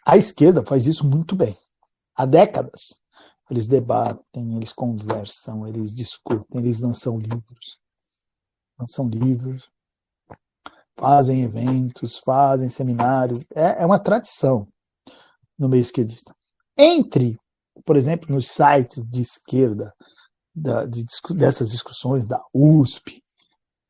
[0.05, 1.55] A esquerda faz isso muito bem.
[2.15, 2.93] Há décadas.
[3.49, 7.79] Eles debatem, eles conversam, eles discutem, eles lançam livros.
[8.79, 9.69] Lançam livros,
[10.97, 13.45] fazem eventos, fazem seminários.
[13.53, 14.67] É, é uma tradição
[15.57, 16.33] no meio esquerdista.
[16.77, 17.37] Entre,
[17.85, 19.93] por exemplo, nos sites de esquerda,
[20.55, 23.21] da, de, dessas discussões da USP,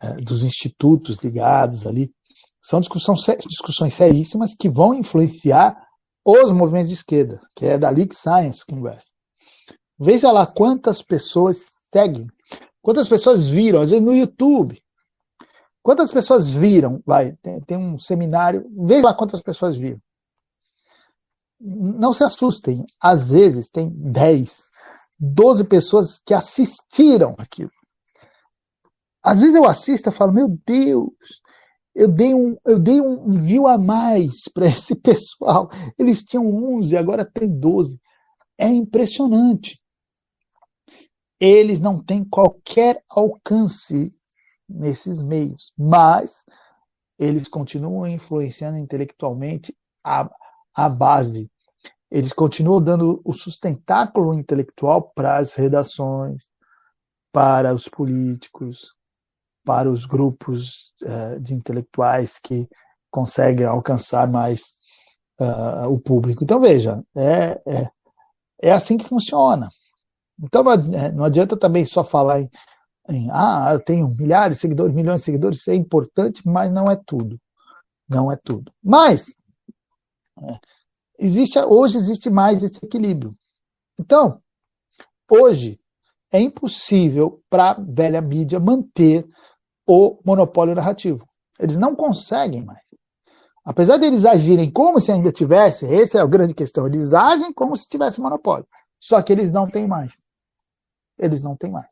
[0.01, 2.11] é, dos institutos ligados ali,
[2.61, 5.75] São discussões, seríssimas que vão influenciar
[6.25, 9.11] os movimentos de esquerda, que é dali que saem as conversas.
[9.97, 12.27] Veja lá quantas pessoas seguem,
[12.81, 14.81] quantas pessoas viram, às vezes no YouTube.
[15.81, 17.01] Quantas pessoas viram?
[17.05, 19.99] Vai, tem, tem um seminário, veja lá quantas pessoas viram.
[21.59, 24.63] Não se assustem, às vezes tem 10,
[25.19, 27.71] 12 pessoas que assistiram aquilo.
[29.21, 31.11] Às vezes eu assisto e falo, meu Deus,
[31.93, 35.69] eu dei um, eu dei um view a mais para esse pessoal.
[35.97, 37.99] Eles tinham 11, agora tem 12.
[38.57, 39.79] É impressionante.
[41.39, 44.09] Eles não têm qualquer alcance
[44.67, 46.43] nesses meios, mas
[47.17, 50.29] eles continuam influenciando intelectualmente a,
[50.85, 51.49] a base.
[52.11, 56.45] Eles continuam dando o sustentáculo intelectual para as redações,
[57.31, 58.93] para os políticos,
[59.63, 62.67] para os grupos uh, de intelectuais que
[63.11, 64.73] conseguem alcançar mais
[65.39, 66.43] uh, o público.
[66.43, 67.89] Então, veja, é, é,
[68.61, 69.69] é, assim que funciona.
[70.41, 70.63] Então,
[71.13, 72.49] não adianta também só falar em,
[73.09, 76.89] em, ah, eu tenho milhares de seguidores, milhões de seguidores, isso é importante, mas não
[76.89, 77.37] é tudo.
[78.07, 78.71] Não é tudo.
[78.83, 79.33] Mas, é,
[81.17, 83.35] existe, hoje existe mais esse equilíbrio.
[83.99, 84.41] Então,
[85.29, 85.79] hoje,
[86.31, 89.27] é impossível para a velha mídia manter
[89.87, 91.27] o monopólio narrativo.
[91.59, 92.83] Eles não conseguem mais.
[93.65, 97.53] Apesar de eles agirem como se ainda tivesse, essa é a grande questão, eles agem
[97.53, 98.67] como se tivesse monopólio.
[98.99, 100.11] Só que eles não têm mais.
[101.17, 101.89] Eles não têm mais.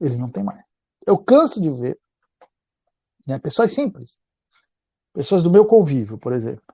[0.00, 0.62] Eles não têm mais.
[1.06, 1.98] Eu canso de ver
[3.26, 4.18] né, pessoas simples,
[5.12, 6.71] pessoas do meu convívio, por exemplo.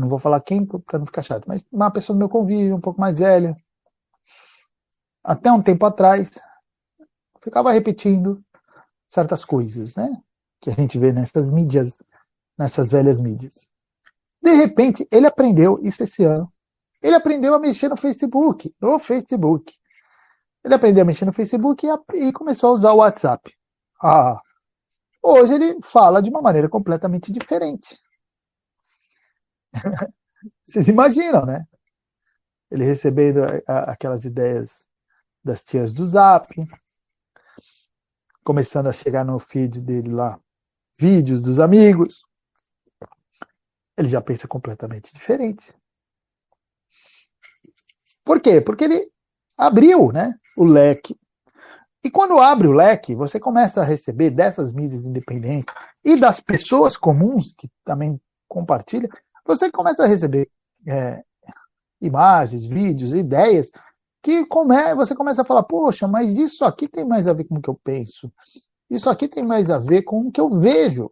[0.00, 2.80] Não vou falar quem para não ficar chato, mas uma pessoa do meu convívio, um
[2.80, 3.54] pouco mais velha.
[5.22, 6.30] Até um tempo atrás,
[7.42, 8.42] ficava repetindo
[9.06, 10.08] certas coisas, né?
[10.60, 12.02] Que a gente vê nessas mídias,
[12.56, 13.68] nessas velhas mídias.
[14.42, 16.50] De repente, ele aprendeu isso esse ano.
[17.02, 19.72] Ele aprendeu a mexer no Facebook, no Facebook.
[20.64, 23.52] Ele aprendeu a mexer no Facebook e, e começou a usar o WhatsApp.
[24.02, 24.40] Ah,
[25.22, 27.98] hoje ele fala de uma maneira completamente diferente.
[30.66, 31.64] Vocês imaginam, né?
[32.70, 34.84] Ele recebendo aquelas ideias
[35.42, 36.46] das tias do Zap,
[38.44, 40.38] começando a chegar no feed dele lá
[40.98, 42.22] vídeos dos amigos.
[43.96, 45.74] Ele já pensa completamente diferente.
[48.24, 48.60] Por quê?
[48.60, 49.10] Porque ele
[49.56, 51.18] abriu né, o leque.
[52.02, 56.96] E quando abre o leque, você começa a receber dessas mídias independentes e das pessoas
[56.96, 59.10] comuns que também compartilham,
[59.44, 60.50] você começa a receber
[60.86, 61.22] é,
[62.00, 63.70] imagens, vídeos, ideias
[64.22, 67.56] que come, você começa a falar, poxa, mas isso aqui tem mais a ver com
[67.56, 68.30] o que eu penso.
[68.88, 71.10] Isso aqui tem mais a ver com o que eu vejo.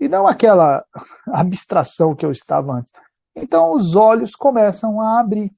[0.00, 0.84] E não aquela
[1.28, 2.92] abstração que eu estava antes.
[3.34, 5.52] Então os olhos começam a abrir.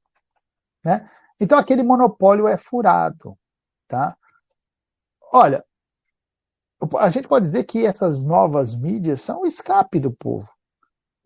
[0.85, 1.09] Né?
[1.41, 3.37] Então aquele monopólio é furado.
[3.87, 4.17] Tá?
[5.33, 5.65] Olha,
[6.99, 10.49] a gente pode dizer que essas novas mídias são o escape do povo.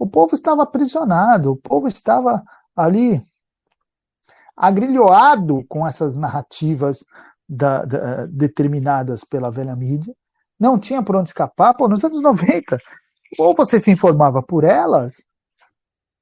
[0.01, 2.43] O povo estava aprisionado, o povo estava
[2.75, 3.21] ali
[4.57, 7.05] agrilhoado com essas narrativas
[7.47, 10.17] da, da, determinadas pela velha mídia,
[10.59, 11.75] não tinha por onde escapar.
[11.75, 12.79] Pô, nos anos 90,
[13.39, 15.13] ou você se informava por elas,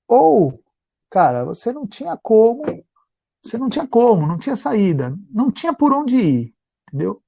[0.09, 0.61] ou,
[1.09, 2.64] cara, você não tinha como,
[3.41, 6.55] você não tinha como, não tinha saída, não tinha por onde ir,
[6.89, 7.22] entendeu?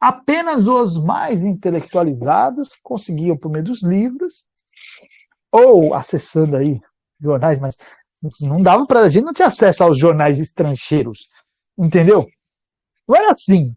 [0.00, 4.44] Apenas os mais intelectualizados conseguiam, por meio dos livros,
[5.52, 6.80] ou acessando aí
[7.20, 7.76] jornais mais
[8.40, 11.28] não dava para a gente não tinha acesso aos jornais estrangeiros,
[11.78, 12.26] entendeu?
[13.08, 13.74] Não era assim.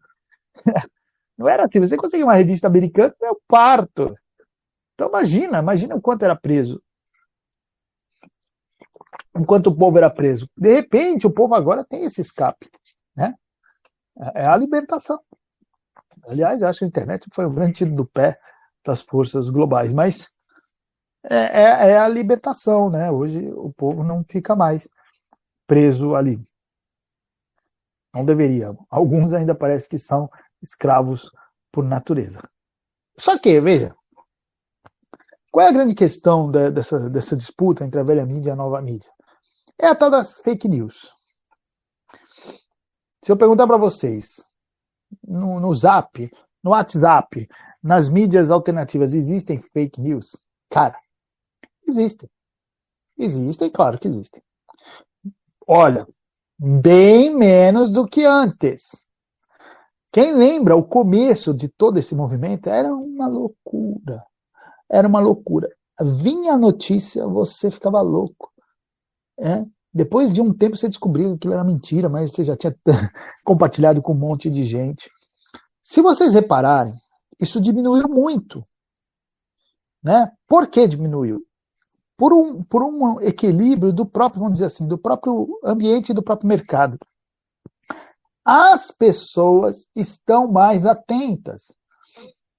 [1.36, 1.80] Não era assim.
[1.80, 4.14] Você conseguia uma revista americana, eu parto.
[4.94, 6.80] Então imagina, imagina o quanto era preso.
[9.36, 10.48] Enquanto o povo era preso.
[10.56, 12.70] De repente, o povo agora tem esse escape.
[13.16, 13.34] Né?
[14.36, 15.18] É a libertação.
[16.28, 18.38] Aliás, acho que a internet foi um grande tiro do pé
[18.86, 19.92] das forças globais.
[19.92, 20.28] Mas
[21.30, 23.10] é, é, é a libertação, né?
[23.10, 24.88] Hoje o povo não fica mais
[25.66, 26.38] preso ali.
[28.14, 28.74] Não deveria.
[28.90, 30.30] Alguns ainda parece que são
[30.62, 31.30] escravos
[31.72, 32.40] por natureza.
[33.18, 33.94] Só que, veja,
[35.50, 38.80] qual é a grande questão dessa, dessa disputa entre a velha mídia e a nova
[38.80, 39.10] mídia?
[39.78, 41.12] É a tal das fake news.
[43.24, 44.44] Se eu perguntar para vocês,
[45.26, 46.30] no, no Zap,
[46.62, 47.48] no WhatsApp,
[47.82, 50.36] nas mídias alternativas, existem fake news?
[50.70, 50.96] Cara,
[51.86, 52.28] Existem.
[53.18, 54.42] Existem, claro que existem.
[55.66, 56.06] Olha,
[56.58, 59.04] bem menos do que antes.
[60.12, 64.24] Quem lembra o começo de todo esse movimento era uma loucura.
[64.90, 65.68] Era uma loucura.
[66.22, 68.52] Vinha a notícia, você ficava louco.
[69.38, 69.64] É?
[69.92, 72.74] Depois de um tempo você descobriu que aquilo era mentira, mas você já tinha
[73.44, 75.10] compartilhado com um monte de gente.
[75.82, 76.94] Se vocês repararem,
[77.40, 78.62] isso diminuiu muito.
[80.02, 80.30] Né?
[80.46, 81.44] Por que diminuiu?
[82.16, 86.22] Por um, por um equilíbrio do próprio, vamos dizer assim, do próprio ambiente e do
[86.22, 86.98] próprio mercado
[88.44, 91.72] as pessoas estão mais atentas.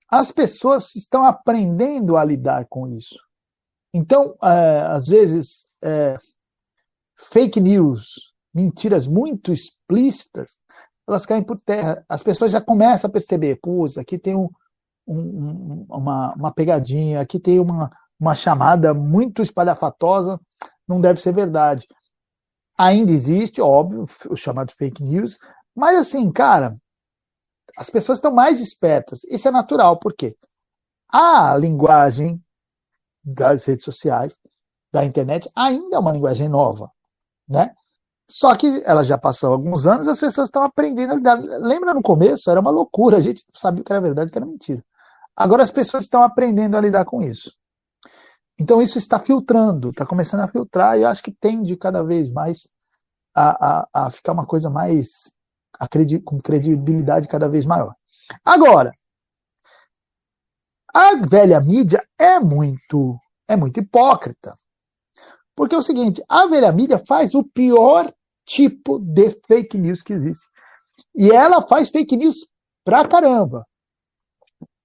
[0.10, 3.20] As pessoas estão aprendendo a lidar com isso.
[3.94, 6.18] Então, é, às vezes, é,
[7.16, 8.08] fake news,
[8.54, 10.58] mentiras muito explícitas,
[11.08, 12.04] elas caem por terra.
[12.10, 14.50] As pessoas já começam a perceber, putz, aqui tem um,
[15.08, 20.40] um, uma, uma pegadinha, aqui tem uma, uma chamada muito espalhafatosa,
[20.88, 21.88] não deve ser verdade.
[22.78, 25.38] Ainda existe, óbvio, o chamado fake news,
[25.76, 26.78] mas assim, cara,
[27.78, 29.24] as pessoas estão mais espertas.
[29.26, 30.36] Isso é natural, por quê?
[31.10, 32.42] A linguagem
[33.24, 34.38] das redes sociais,
[34.92, 36.90] da internet, ainda é uma linguagem nova,
[37.48, 37.74] né?
[38.30, 41.36] Só que ela já passou alguns anos, as pessoas estão aprendendo a lidar.
[41.36, 42.50] Lembra no começo?
[42.50, 44.84] Era uma loucura, a gente sabia que era verdade, que era mentira.
[45.36, 47.52] Agora as pessoas estão aprendendo a lidar com isso.
[48.60, 52.32] Então isso está filtrando, está começando a filtrar e eu acho que tende cada vez
[52.32, 52.68] mais
[53.36, 55.34] a, a, a ficar uma coisa mais
[56.24, 57.94] com credibilidade cada vez maior.
[58.44, 58.94] Agora,
[60.94, 64.56] a velha mídia é muito, é muito hipócrita.
[65.54, 68.14] Porque é o seguinte, a velha mídia faz o pior
[68.46, 70.46] tipo de fake news que existe.
[71.14, 72.48] E ela faz fake news
[72.84, 73.66] pra caramba.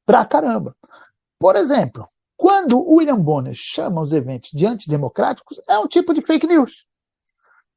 [0.05, 0.75] Pra caramba.
[1.39, 2.09] Por exemplo,
[2.41, 6.86] quando o William Bonner chama os eventos de antidemocráticos, é um tipo de fake news.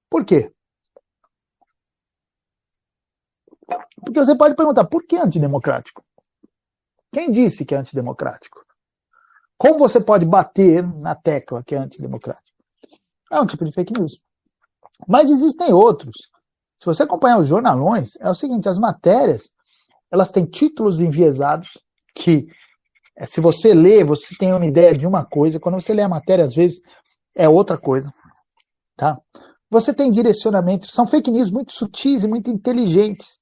[0.09, 0.53] Por quê?
[3.97, 6.01] Porque você pode perguntar, por que antidemocrático?
[7.11, 8.65] Quem disse que é antidemocrático?
[9.57, 12.47] Como você pode bater na tecla que é antidemocrático?
[13.33, 14.21] É um tipo de fake news.
[15.05, 16.29] Mas existem outros.
[16.79, 19.49] Se você acompanhar os jornalões, é o seguinte, as matérias,
[20.09, 21.77] elas têm títulos enviesados
[22.15, 22.47] que,
[23.21, 26.45] se você lê, você tem uma ideia de uma coisa, quando você lê a matéria,
[26.45, 26.81] às vezes,
[27.35, 28.11] é outra coisa.
[28.97, 29.19] Tá?
[29.69, 33.39] Você tem direcionamentos, são fake news muito sutis e muito inteligentes.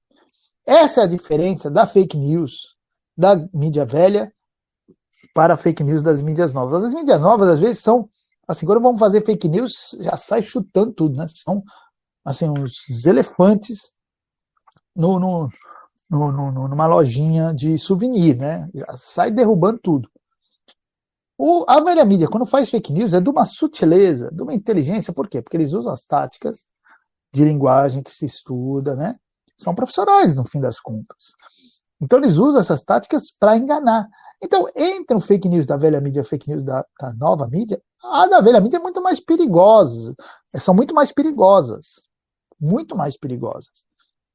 [0.66, 2.54] Essa é a diferença da fake news
[3.18, 4.32] da mídia velha
[5.34, 6.86] para a fake news das mídias novas.
[6.86, 8.10] As mídias novas, às vezes, são,
[8.48, 11.26] assim, quando vamos fazer fake news, já sai chutando tudo, né?
[11.28, 11.62] São,
[12.24, 13.92] assim, uns elefantes
[14.96, 15.50] no, no,
[16.18, 18.70] no, no numa lojinha de souvenir, né?
[18.98, 20.10] Sai derrubando tudo.
[21.38, 25.14] O, a velha mídia, quando faz fake news, é de uma sutileza, de uma inteligência.
[25.14, 25.42] Por quê?
[25.42, 26.66] Porque eles usam as táticas
[27.34, 29.16] de linguagem que se estuda, né?
[29.62, 31.34] são profissionais, no fim das contas.
[32.02, 34.08] Então eles usam essas táticas para enganar.
[34.42, 37.80] Então, entre o fake news da velha mídia e fake news da, da, nova mídia,
[38.04, 40.16] a da velha mídia é muito mais perigosa.
[40.58, 42.02] São muito mais perigosas.
[42.60, 43.86] Muito mais perigosas.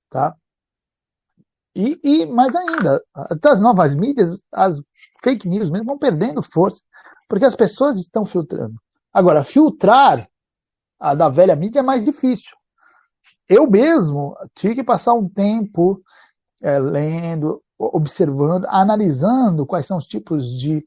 [0.08, 0.36] Tá?
[1.76, 3.02] E, e mais ainda,
[3.42, 4.82] das novas mídias, as
[5.22, 6.82] fake news mesmo vão perdendo força,
[7.28, 8.74] porque as pessoas estão filtrando.
[9.12, 10.26] Agora, filtrar
[10.98, 12.56] a da velha mídia é mais difícil
[13.48, 16.02] eu mesmo tive que passar um tempo
[16.62, 20.84] é, lendo, observando, analisando quais são os tipos de,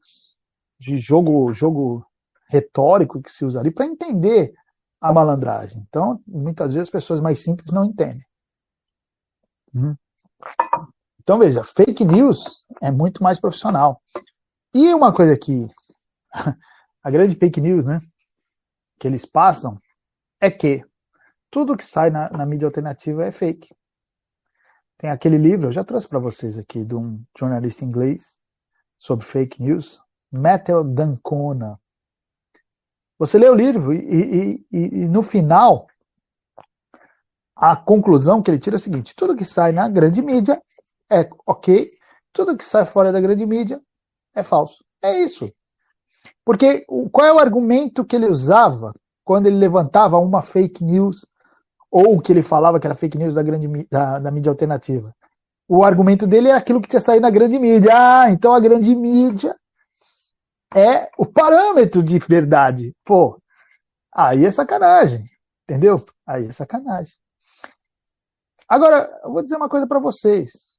[0.78, 2.04] de jogo, jogo
[2.48, 4.52] retórico que se usa ali para entender
[5.00, 5.84] a malandragem.
[5.88, 8.24] Então, muitas vezes as pessoas mais simples não entendem.
[9.74, 9.94] Hum.
[11.30, 14.02] Então, veja, fake news é muito mais profissional.
[14.74, 15.68] E uma coisa que
[17.04, 18.00] a grande fake news, né,
[18.98, 19.80] que eles passam
[20.40, 20.84] é que
[21.48, 23.72] tudo que sai na, na mídia alternativa é fake.
[24.98, 28.34] Tem aquele livro, eu já trouxe para vocês aqui, de um jornalista inglês
[28.98, 30.00] sobre fake news,
[30.32, 31.78] Matthew Dancona.
[33.20, 35.86] Você lê o livro e, e, e, e no final
[37.54, 40.60] a conclusão que ele tira é a seguinte: tudo que sai na grande mídia
[41.10, 41.88] é ok,
[42.32, 43.80] tudo que sai fora da grande mídia
[44.34, 44.84] é falso.
[45.02, 45.50] É isso.
[46.44, 48.92] Porque qual é o argumento que ele usava
[49.24, 51.26] quando ele levantava uma fake news
[51.90, 55.14] ou que ele falava que era fake news da, grande, da, da mídia alternativa.
[55.68, 57.92] O argumento dele é aquilo que tinha saído na grande mídia.
[57.94, 59.56] Ah, então a grande mídia
[60.74, 62.94] é o parâmetro de verdade.
[63.04, 63.40] Pô,
[64.12, 65.24] aí é sacanagem.
[65.64, 66.04] Entendeu?
[66.26, 67.14] Aí é sacanagem.
[68.68, 70.69] Agora, eu vou dizer uma coisa para vocês.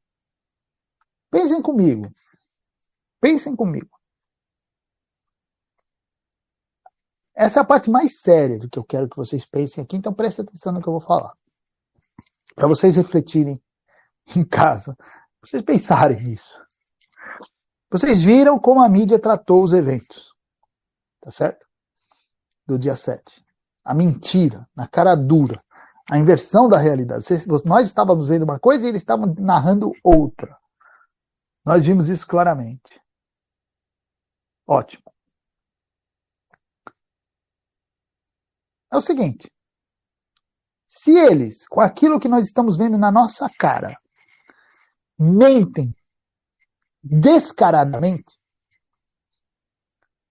[1.31, 2.11] Pensem comigo.
[3.21, 3.89] Pensem comigo.
[7.33, 10.13] Essa é a parte mais séria do que eu quero que vocês pensem aqui, então
[10.13, 11.33] prestem atenção no que eu vou falar.
[12.53, 13.59] Para vocês refletirem
[14.35, 14.95] em casa
[15.41, 16.55] vocês pensarem nisso.
[17.89, 20.35] Vocês viram como a mídia tratou os eventos.
[21.19, 21.65] Tá certo?
[22.67, 23.43] Do dia 7.
[23.83, 25.59] A mentira, na cara dura.
[26.09, 27.25] A inversão da realidade.
[27.65, 30.60] Nós estávamos vendo uma coisa e eles estavam narrando outra.
[31.63, 32.99] Nós vimos isso claramente.
[34.67, 35.03] Ótimo.
[38.91, 39.51] É o seguinte:
[40.87, 43.95] se eles, com aquilo que nós estamos vendo na nossa cara,
[45.17, 45.93] mentem
[47.03, 48.37] descaradamente,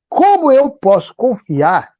[0.08, 1.94] como eu posso confiar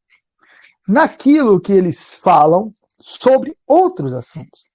[0.87, 4.69] naquilo que eles falam sobre outros assuntos?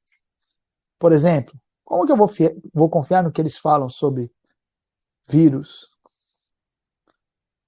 [0.97, 1.53] Por exemplo,
[1.83, 2.29] como que eu vou,
[2.73, 4.33] vou confiar no que eles falam sobre
[5.27, 5.89] vírus,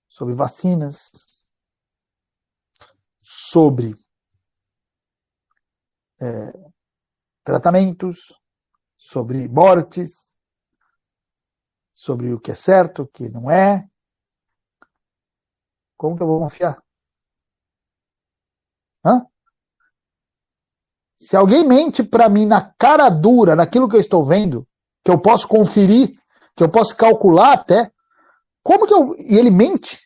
[0.07, 1.11] sobre vacinas,
[3.19, 3.93] sobre
[6.19, 6.51] é,
[7.43, 8.17] tratamentos,
[8.97, 10.33] sobre mortes,
[11.93, 13.87] sobre o que é certo, o que não é.
[15.97, 16.81] Como que eu vou confiar?
[19.05, 19.25] Hã?
[21.15, 24.67] Se alguém mente para mim na cara dura, naquilo que eu estou vendo,
[25.03, 26.11] que eu posso conferir,
[26.57, 27.91] que eu posso calcular até,
[28.63, 29.15] como que eu.
[29.19, 30.01] E ele mente?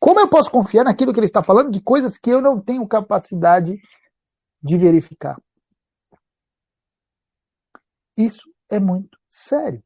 [0.00, 2.88] Como eu posso confiar naquilo que ele está falando de coisas que eu não tenho
[2.88, 3.78] capacidade
[4.62, 5.36] de verificar?
[8.16, 9.84] Isso é muito sério.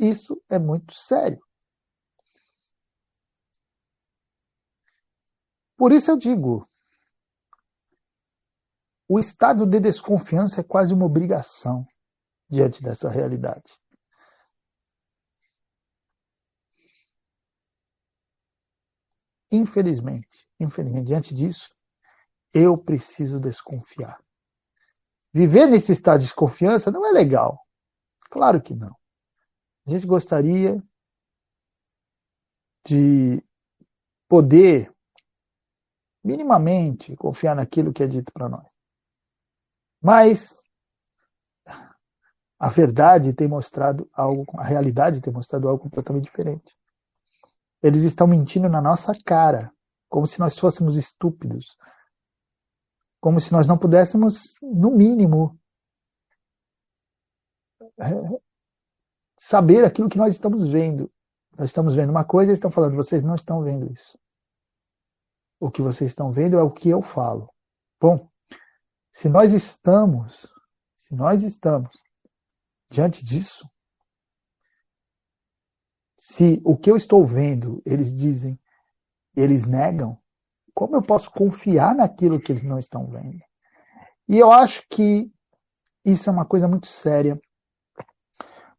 [0.00, 1.40] Isso é muito sério.
[5.76, 6.66] Por isso eu digo,
[9.08, 11.86] o estado de desconfiança é quase uma obrigação
[12.50, 13.78] diante dessa realidade.
[19.50, 21.68] Infelizmente, infelizmente, diante disso,
[22.52, 24.18] eu preciso desconfiar.
[25.32, 27.60] Viver nesse estado de desconfiança não é legal.
[28.30, 28.94] Claro que não.
[29.86, 30.80] A gente gostaria
[32.86, 33.42] de
[34.28, 34.92] poder
[36.22, 38.66] minimamente confiar naquilo que é dito para nós.
[40.00, 40.60] Mas
[42.58, 46.76] a verdade tem mostrado algo, a realidade tem mostrado algo completamente diferente.
[47.82, 49.72] Eles estão mentindo na nossa cara,
[50.08, 51.76] como se nós fôssemos estúpidos.
[53.20, 55.58] Como se nós não pudéssemos, no mínimo,
[58.00, 58.40] é,
[59.38, 61.10] saber aquilo que nós estamos vendo.
[61.56, 64.18] Nós estamos vendo uma coisa e eles estão falando, vocês não estão vendo isso.
[65.60, 67.52] O que vocês estão vendo é o que eu falo.
[68.00, 68.30] Bom,
[69.12, 70.48] se nós estamos,
[70.96, 71.90] se nós estamos
[72.88, 73.68] diante disso,
[76.18, 78.58] se o que eu estou vendo, eles dizem,
[79.36, 80.20] eles negam,
[80.74, 83.38] como eu posso confiar naquilo que eles não estão vendo?
[84.28, 85.32] E eu acho que
[86.04, 87.40] isso é uma coisa muito séria,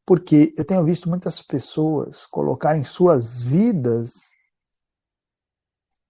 [0.05, 4.31] porque eu tenho visto muitas pessoas colocarem suas vidas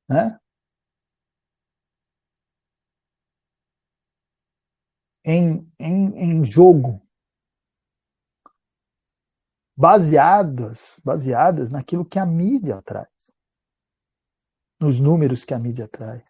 [0.08, 0.40] né,
[5.24, 7.02] em, em, em jogo
[9.80, 13.08] baseadas, baseadas naquilo que a mídia traz,
[14.78, 16.22] nos números que a mídia traz,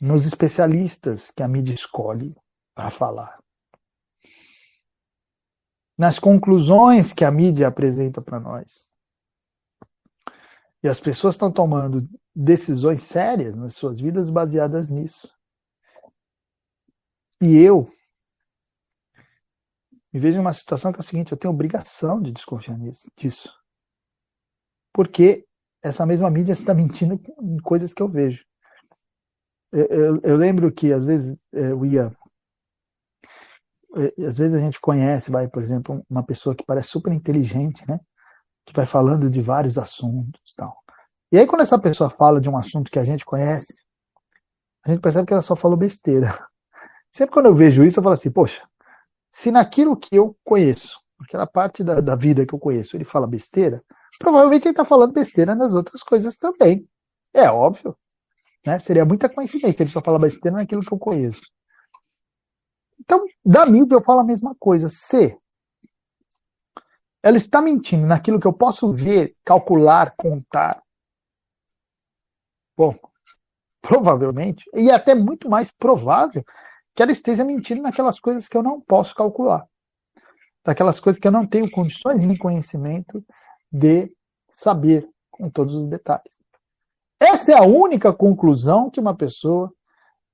[0.00, 2.32] nos especialistas que a mídia escolhe
[2.76, 3.42] para falar,
[5.98, 8.88] nas conclusões que a mídia apresenta para nós.
[10.84, 15.36] E as pessoas estão tomando decisões sérias nas suas vidas baseadas nisso.
[17.42, 17.90] E eu
[20.12, 22.76] me vejo uma situação que é o seguinte: eu tenho obrigação de desconfiar
[23.16, 23.52] disso.
[24.92, 25.44] Porque
[25.82, 28.44] essa mesma mídia está mentindo em coisas que eu vejo.
[29.72, 32.12] Eu, eu, eu lembro que às vezes é, eu ia.
[33.96, 37.86] É, às vezes a gente conhece, vai, por exemplo, uma pessoa que parece super inteligente,
[37.88, 37.98] né?
[38.64, 40.76] Que vai falando de vários assuntos tal.
[41.32, 43.72] E aí, quando essa pessoa fala de um assunto que a gente conhece,
[44.84, 46.28] a gente percebe que ela só falou besteira.
[47.12, 48.68] Sempre quando eu vejo isso, eu falo assim, poxa,
[49.30, 53.26] se naquilo que eu conheço, aquela parte da, da vida que eu conheço, ele fala
[53.26, 53.82] besteira,
[54.18, 56.88] provavelmente ele está falando besteira nas outras coisas também.
[57.32, 57.96] É óbvio.
[58.66, 58.78] Né?
[58.80, 61.42] Seria muita coincidência ele só falar besteira naquilo que eu conheço.
[62.98, 64.88] Então, da mídia eu falo a mesma coisa.
[64.90, 65.38] Se
[67.22, 70.82] ela está mentindo naquilo que eu posso ver, calcular, contar,
[72.76, 72.94] bom,
[73.80, 76.44] provavelmente, e é até muito mais provável
[76.94, 79.66] que ela esteja mentindo naquelas coisas que eu não posso calcular,
[80.64, 83.24] daquelas coisas que eu não tenho condições nem conhecimento
[83.72, 84.14] de
[84.52, 86.32] saber com todos os detalhes.
[87.18, 89.72] Essa é a única conclusão que uma pessoa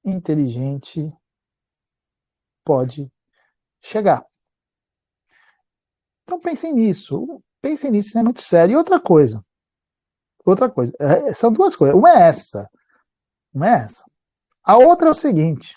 [0.04, 1.12] inteligente
[2.64, 3.10] pode
[3.80, 4.24] chegar.
[6.22, 7.42] Então pensem nisso.
[7.60, 8.72] Pensem nisso, isso é muito sério.
[8.72, 9.44] E outra coisa.
[10.44, 10.92] Outra coisa.
[10.98, 11.96] É, são duas coisas.
[11.96, 12.70] Uma é essa.
[13.52, 14.04] Uma é essa.
[14.62, 15.76] A outra é o seguinte.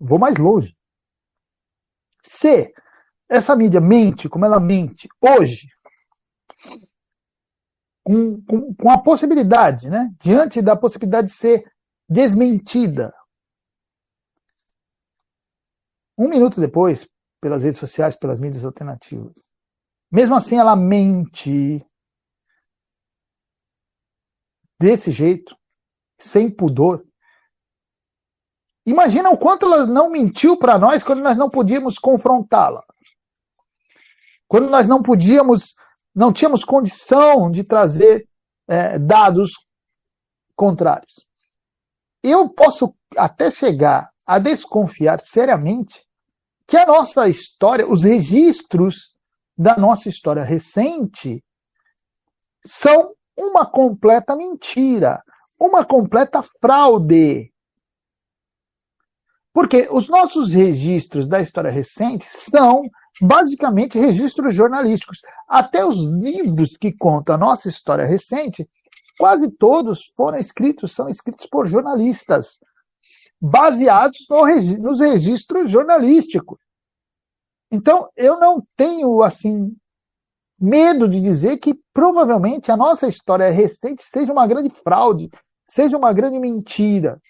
[0.00, 0.76] Vou mais longe.
[2.22, 2.72] Se
[3.28, 5.68] essa mídia mente como ela mente hoje,
[8.04, 11.70] com, com, com a possibilidade, né, diante da possibilidade de ser
[12.08, 13.12] desmentida,
[16.16, 17.08] um minuto depois,
[17.40, 19.34] pelas redes sociais, pelas mídias alternativas.
[20.10, 21.86] Mesmo assim, ela mente
[24.80, 25.56] desse jeito,
[26.18, 27.06] sem pudor.
[28.88, 32.82] Imagina o quanto ela não mentiu para nós quando nós não podíamos confrontá-la.
[34.46, 35.74] Quando nós não podíamos,
[36.14, 38.26] não tínhamos condição de trazer
[38.66, 39.50] é, dados
[40.56, 41.28] contrários.
[42.22, 46.02] Eu posso até chegar a desconfiar seriamente
[46.66, 49.14] que a nossa história, os registros
[49.54, 51.44] da nossa história recente,
[52.64, 55.22] são uma completa mentira,
[55.60, 57.52] uma completa fraude.
[59.52, 62.82] Porque os nossos registros da história recente são
[63.20, 65.20] basicamente registros jornalísticos.
[65.48, 68.68] Até os livros que contam a nossa história recente,
[69.18, 72.58] quase todos foram escritos, são escritos por jornalistas
[73.40, 74.46] baseados no,
[74.78, 76.58] nos registros jornalísticos.
[77.70, 79.76] Então, eu não tenho, assim,
[80.58, 85.30] medo de dizer que provavelmente a nossa história recente seja uma grande fraude,
[85.66, 87.20] seja uma grande mentira.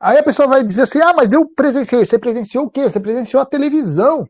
[0.00, 2.04] Aí a pessoa vai dizer assim: ah, mas eu presenciei.
[2.04, 2.84] Você presenciou o quê?
[2.84, 4.24] Você presenciou a televisão.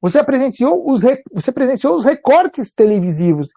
[0.00, 1.00] Você presenciou os,
[1.32, 3.48] você presenciou os recortes televisivos.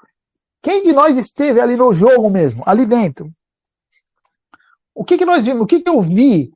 [0.61, 3.29] Quem de nós esteve ali no jogo mesmo, ali dentro?
[4.95, 5.63] O que, que nós vimos?
[5.63, 6.51] O que, que eu vi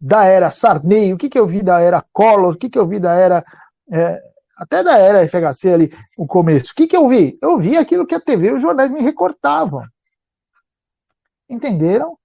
[0.00, 1.12] da era Sarney?
[1.12, 2.54] O que, que eu vi da era Collor?
[2.54, 3.44] O que, que eu vi da era.
[3.90, 4.22] É,
[4.56, 6.70] até da era FHC ali, o começo.
[6.70, 7.36] O que, que eu vi?
[7.42, 9.84] Eu vi aquilo que a TV e os jornais me recortavam.
[11.50, 12.16] Entenderam?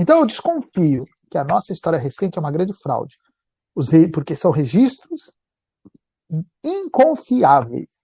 [0.00, 3.18] Então eu desconfio que a nossa história recente é uma grande fraude.
[4.14, 5.30] Porque são registros
[6.64, 8.00] inconfiáveis.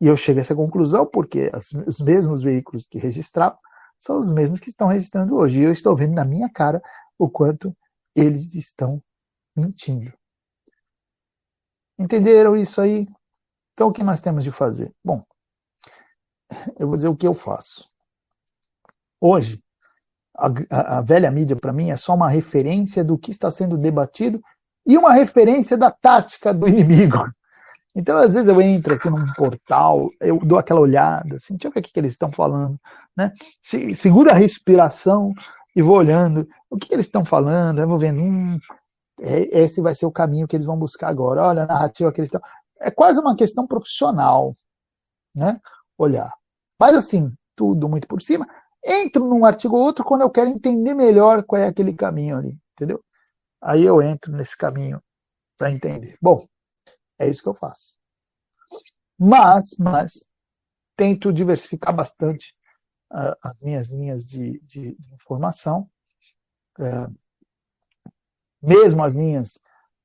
[0.00, 1.52] E eu chego a essa conclusão porque
[1.86, 3.58] os mesmos veículos que registravam
[4.00, 5.60] são os mesmos que estão registrando hoje.
[5.60, 6.80] E eu estou vendo na minha cara
[7.18, 7.76] o quanto
[8.16, 9.02] eles estão
[9.54, 10.10] mentindo.
[11.98, 13.06] Entenderam isso aí?
[13.74, 14.90] Então o que nós temos de fazer?
[15.04, 15.22] Bom,
[16.80, 17.88] eu vou dizer o que eu faço.
[19.20, 19.61] Hoje,
[20.70, 24.42] a, a, velha mídia para mim é só uma referência do que está sendo debatido
[24.84, 27.18] e uma referência da tática do inimigo.
[27.94, 31.72] Então, às vezes eu entro assim num portal, eu dou aquela olhada, assim, deixa eu
[31.72, 32.80] ver o que, que eles estão falando,
[33.14, 33.30] né?
[33.62, 35.34] Se, segura a respiração
[35.76, 38.58] e vou olhando, o que, que eles estão falando, eu vou vendo, hum,
[39.20, 42.20] é, esse vai ser o caminho que eles vão buscar agora, olha a narrativa que
[42.22, 42.40] eles estão...
[42.80, 44.56] É quase uma questão profissional,
[45.34, 45.60] né?
[45.98, 46.32] Olhar.
[46.80, 48.46] Mas assim, tudo muito por cima.
[48.84, 52.58] Entro num artigo ou outro quando eu quero entender melhor qual é aquele caminho ali,
[52.72, 53.02] entendeu?
[53.60, 55.00] Aí eu entro nesse caminho
[55.56, 56.18] para entender.
[56.20, 56.46] Bom,
[57.18, 57.94] é isso que eu faço.
[59.16, 60.24] Mas, mas,
[60.96, 62.54] tento diversificar bastante
[63.12, 65.88] uh, as minhas linhas de, de, de informação.
[66.78, 67.14] Uh,
[68.60, 69.58] mesmo as linhas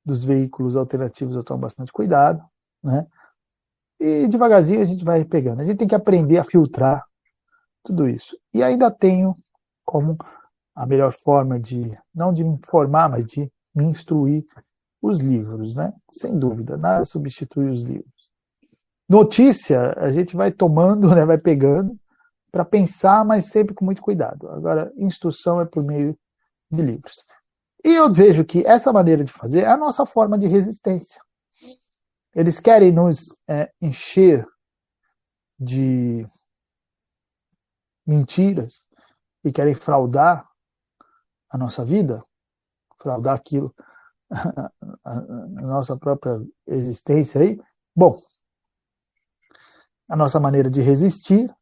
[0.04, 2.42] dos veículos alternativos eu tomo bastante cuidado,
[2.82, 3.06] né?
[4.00, 5.60] E devagarzinho a gente vai pegando.
[5.60, 7.04] A gente tem que aprender a filtrar
[7.88, 8.38] tudo isso.
[8.54, 9.34] E ainda tenho
[9.84, 10.16] como
[10.74, 14.44] a melhor forma de, não de me informar, mas de me instruir,
[15.00, 15.92] os livros, né?
[16.10, 18.32] Sem dúvida, nada substitui os livros.
[19.08, 21.98] Notícia, a gente vai tomando, né, vai pegando
[22.50, 24.48] para pensar, mas sempre com muito cuidado.
[24.50, 26.18] Agora, instrução é por meio
[26.70, 27.24] de livros.
[27.84, 31.20] E eu vejo que essa maneira de fazer é a nossa forma de resistência.
[32.34, 34.44] Eles querem nos é, encher
[35.58, 36.26] de
[38.08, 38.86] mentiras
[39.44, 40.48] e querem fraudar
[41.50, 42.24] a nossa vida,
[43.00, 43.74] fraudar aquilo
[44.32, 44.70] a,
[45.04, 45.20] a,
[45.62, 47.60] nossa própria existência aí,
[47.94, 48.18] bom,
[50.10, 51.54] a nossa maneira de resistir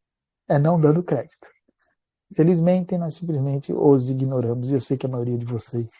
[0.47, 1.49] é não dando crédito.
[2.31, 4.71] Se eles mentem, nós simplesmente os ignoramos.
[4.71, 5.91] E eu sei que a maioria de vocês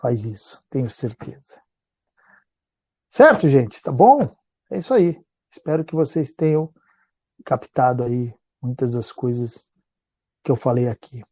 [0.00, 1.60] faz isso, tenho certeza.
[3.10, 3.82] Certo, gente?
[3.82, 4.34] Tá bom?
[4.70, 5.22] É isso aí.
[5.50, 6.72] Espero que vocês tenham
[7.44, 9.66] captado aí muitas das coisas
[10.44, 11.22] que eu falei aqui.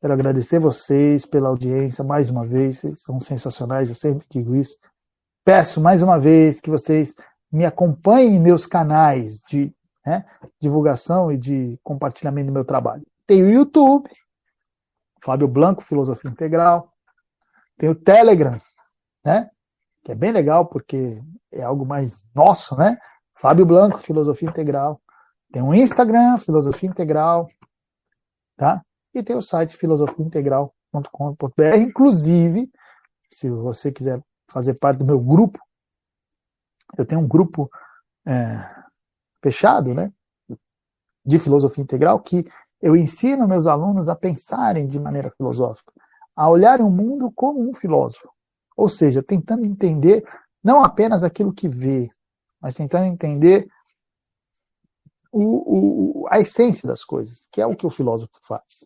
[0.00, 4.76] Quero agradecer vocês pela audiência mais uma vez, vocês são sensacionais, eu sempre digo isso.
[5.44, 7.14] Peço mais uma vez que vocês
[7.50, 10.24] me acompanhem em meus canais de né,
[10.60, 13.06] divulgação e de compartilhamento do meu trabalho.
[13.26, 14.10] Tem o YouTube,
[15.24, 16.92] Fábio Blanco, Filosofia Integral.
[17.78, 18.60] Tem o Telegram,
[19.24, 19.50] né?
[20.04, 22.98] que é bem legal porque é algo mais nosso, né?
[23.34, 25.00] Fábio Blanco, Filosofia Integral.
[25.52, 27.48] Tem um Instagram, Filosofia Integral,
[28.56, 28.82] tá?
[29.14, 31.76] E tem o site filosofiaintegral.com.br.
[31.76, 32.72] Inclusive,
[33.30, 35.60] se você quiser fazer parte do meu grupo,
[36.96, 37.70] eu tenho um grupo
[38.26, 38.66] é,
[39.42, 40.10] fechado, né?
[41.24, 42.44] De filosofia integral que
[42.80, 45.92] eu ensino meus alunos a pensarem de maneira filosófica,
[46.34, 48.30] a olharem o mundo como um filósofo.
[48.76, 50.24] Ou seja, tentando entender
[50.64, 52.10] não apenas aquilo que vê,
[52.60, 53.68] mas tentando entender
[55.32, 58.84] o, o, a essência das coisas, que é o que o filósofo faz.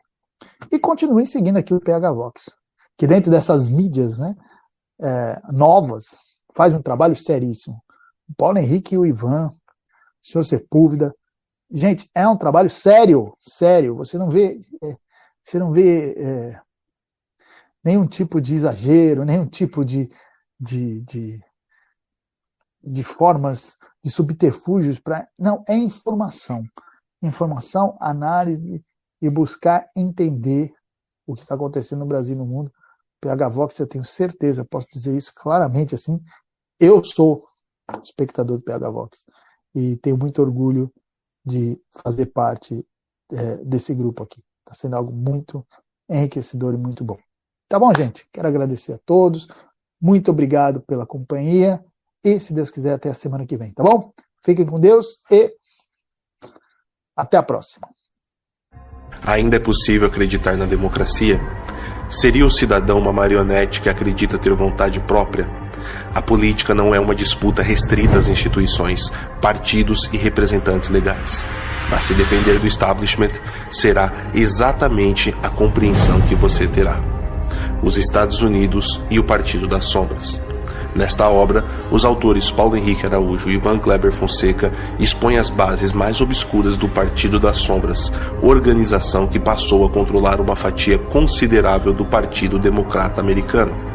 [0.70, 2.50] E continue seguindo aqui o PH Vox,
[2.96, 4.34] que dentro dessas mídias né,
[5.00, 6.16] é, novas,
[6.54, 7.82] faz um trabalho seríssimo.
[8.28, 9.50] O Paulo Henrique e o Ivan,
[10.28, 11.14] senhor Sepúlveda.
[11.70, 13.96] Gente, é um trabalho sério, sério.
[13.96, 14.96] Você não vê, é,
[15.42, 16.60] você não vê é,
[17.82, 20.10] nenhum tipo de exagero, nenhum tipo de,
[20.60, 21.44] de, de,
[22.82, 25.28] de formas, de subterfúgios para.
[25.38, 26.62] Não, é informação.
[27.22, 28.84] Informação, análise
[29.20, 30.72] e buscar entender
[31.26, 32.72] o que está acontecendo no Brasil e no mundo.
[33.20, 36.22] PH Vox, eu tenho certeza, posso dizer isso claramente assim.
[36.78, 37.48] Eu sou
[38.02, 39.24] espectador do PH Vox
[39.74, 40.92] e tenho muito orgulho
[41.44, 42.86] de fazer parte
[43.32, 44.42] é, desse grupo aqui.
[44.60, 45.66] Está sendo algo muito
[46.08, 47.18] enriquecedor e muito bom.
[47.68, 48.26] Tá bom, gente?
[48.32, 49.46] Quero agradecer a todos.
[50.00, 51.84] Muito obrigado pela companhia.
[52.24, 54.12] E, se Deus quiser, até a semana que vem, tá bom?
[54.44, 55.54] Fiquem com Deus e
[57.16, 57.88] até a próxima.
[59.26, 61.38] Ainda é possível acreditar na democracia?
[62.10, 65.67] Seria o cidadão uma marionete que acredita ter vontade própria?
[66.14, 71.46] A política não é uma disputa restrita às instituições, partidos e representantes legais.
[71.90, 73.32] Mas se depender do establishment,
[73.70, 77.00] será exatamente a compreensão que você terá.
[77.82, 80.40] Os Estados Unidos e o Partido das Sombras.
[80.94, 86.20] Nesta obra, os autores Paulo Henrique Araújo e Ivan Kleber Fonseca expõem as bases mais
[86.20, 88.10] obscuras do Partido das Sombras,
[88.42, 93.87] organização que passou a controlar uma fatia considerável do Partido Democrata Americano.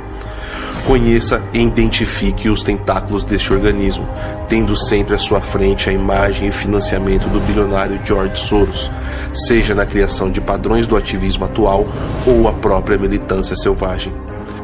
[0.86, 4.06] Conheça e identifique os tentáculos deste organismo,
[4.50, 8.92] tendo sempre à sua frente a imagem e financiamento do bilionário George Soros,
[9.34, 11.86] seja na criação de padrões do ativismo atual
[12.28, 14.14] ou a própria militância selvagem.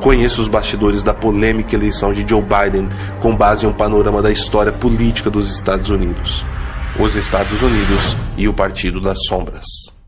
[0.01, 2.89] Conheça os bastidores da polêmica eleição de Joe Biden
[3.21, 6.45] com base em um panorama da história política dos Estados Unidos.
[6.99, 9.98] Os Estados Unidos e o Partido das Sombras.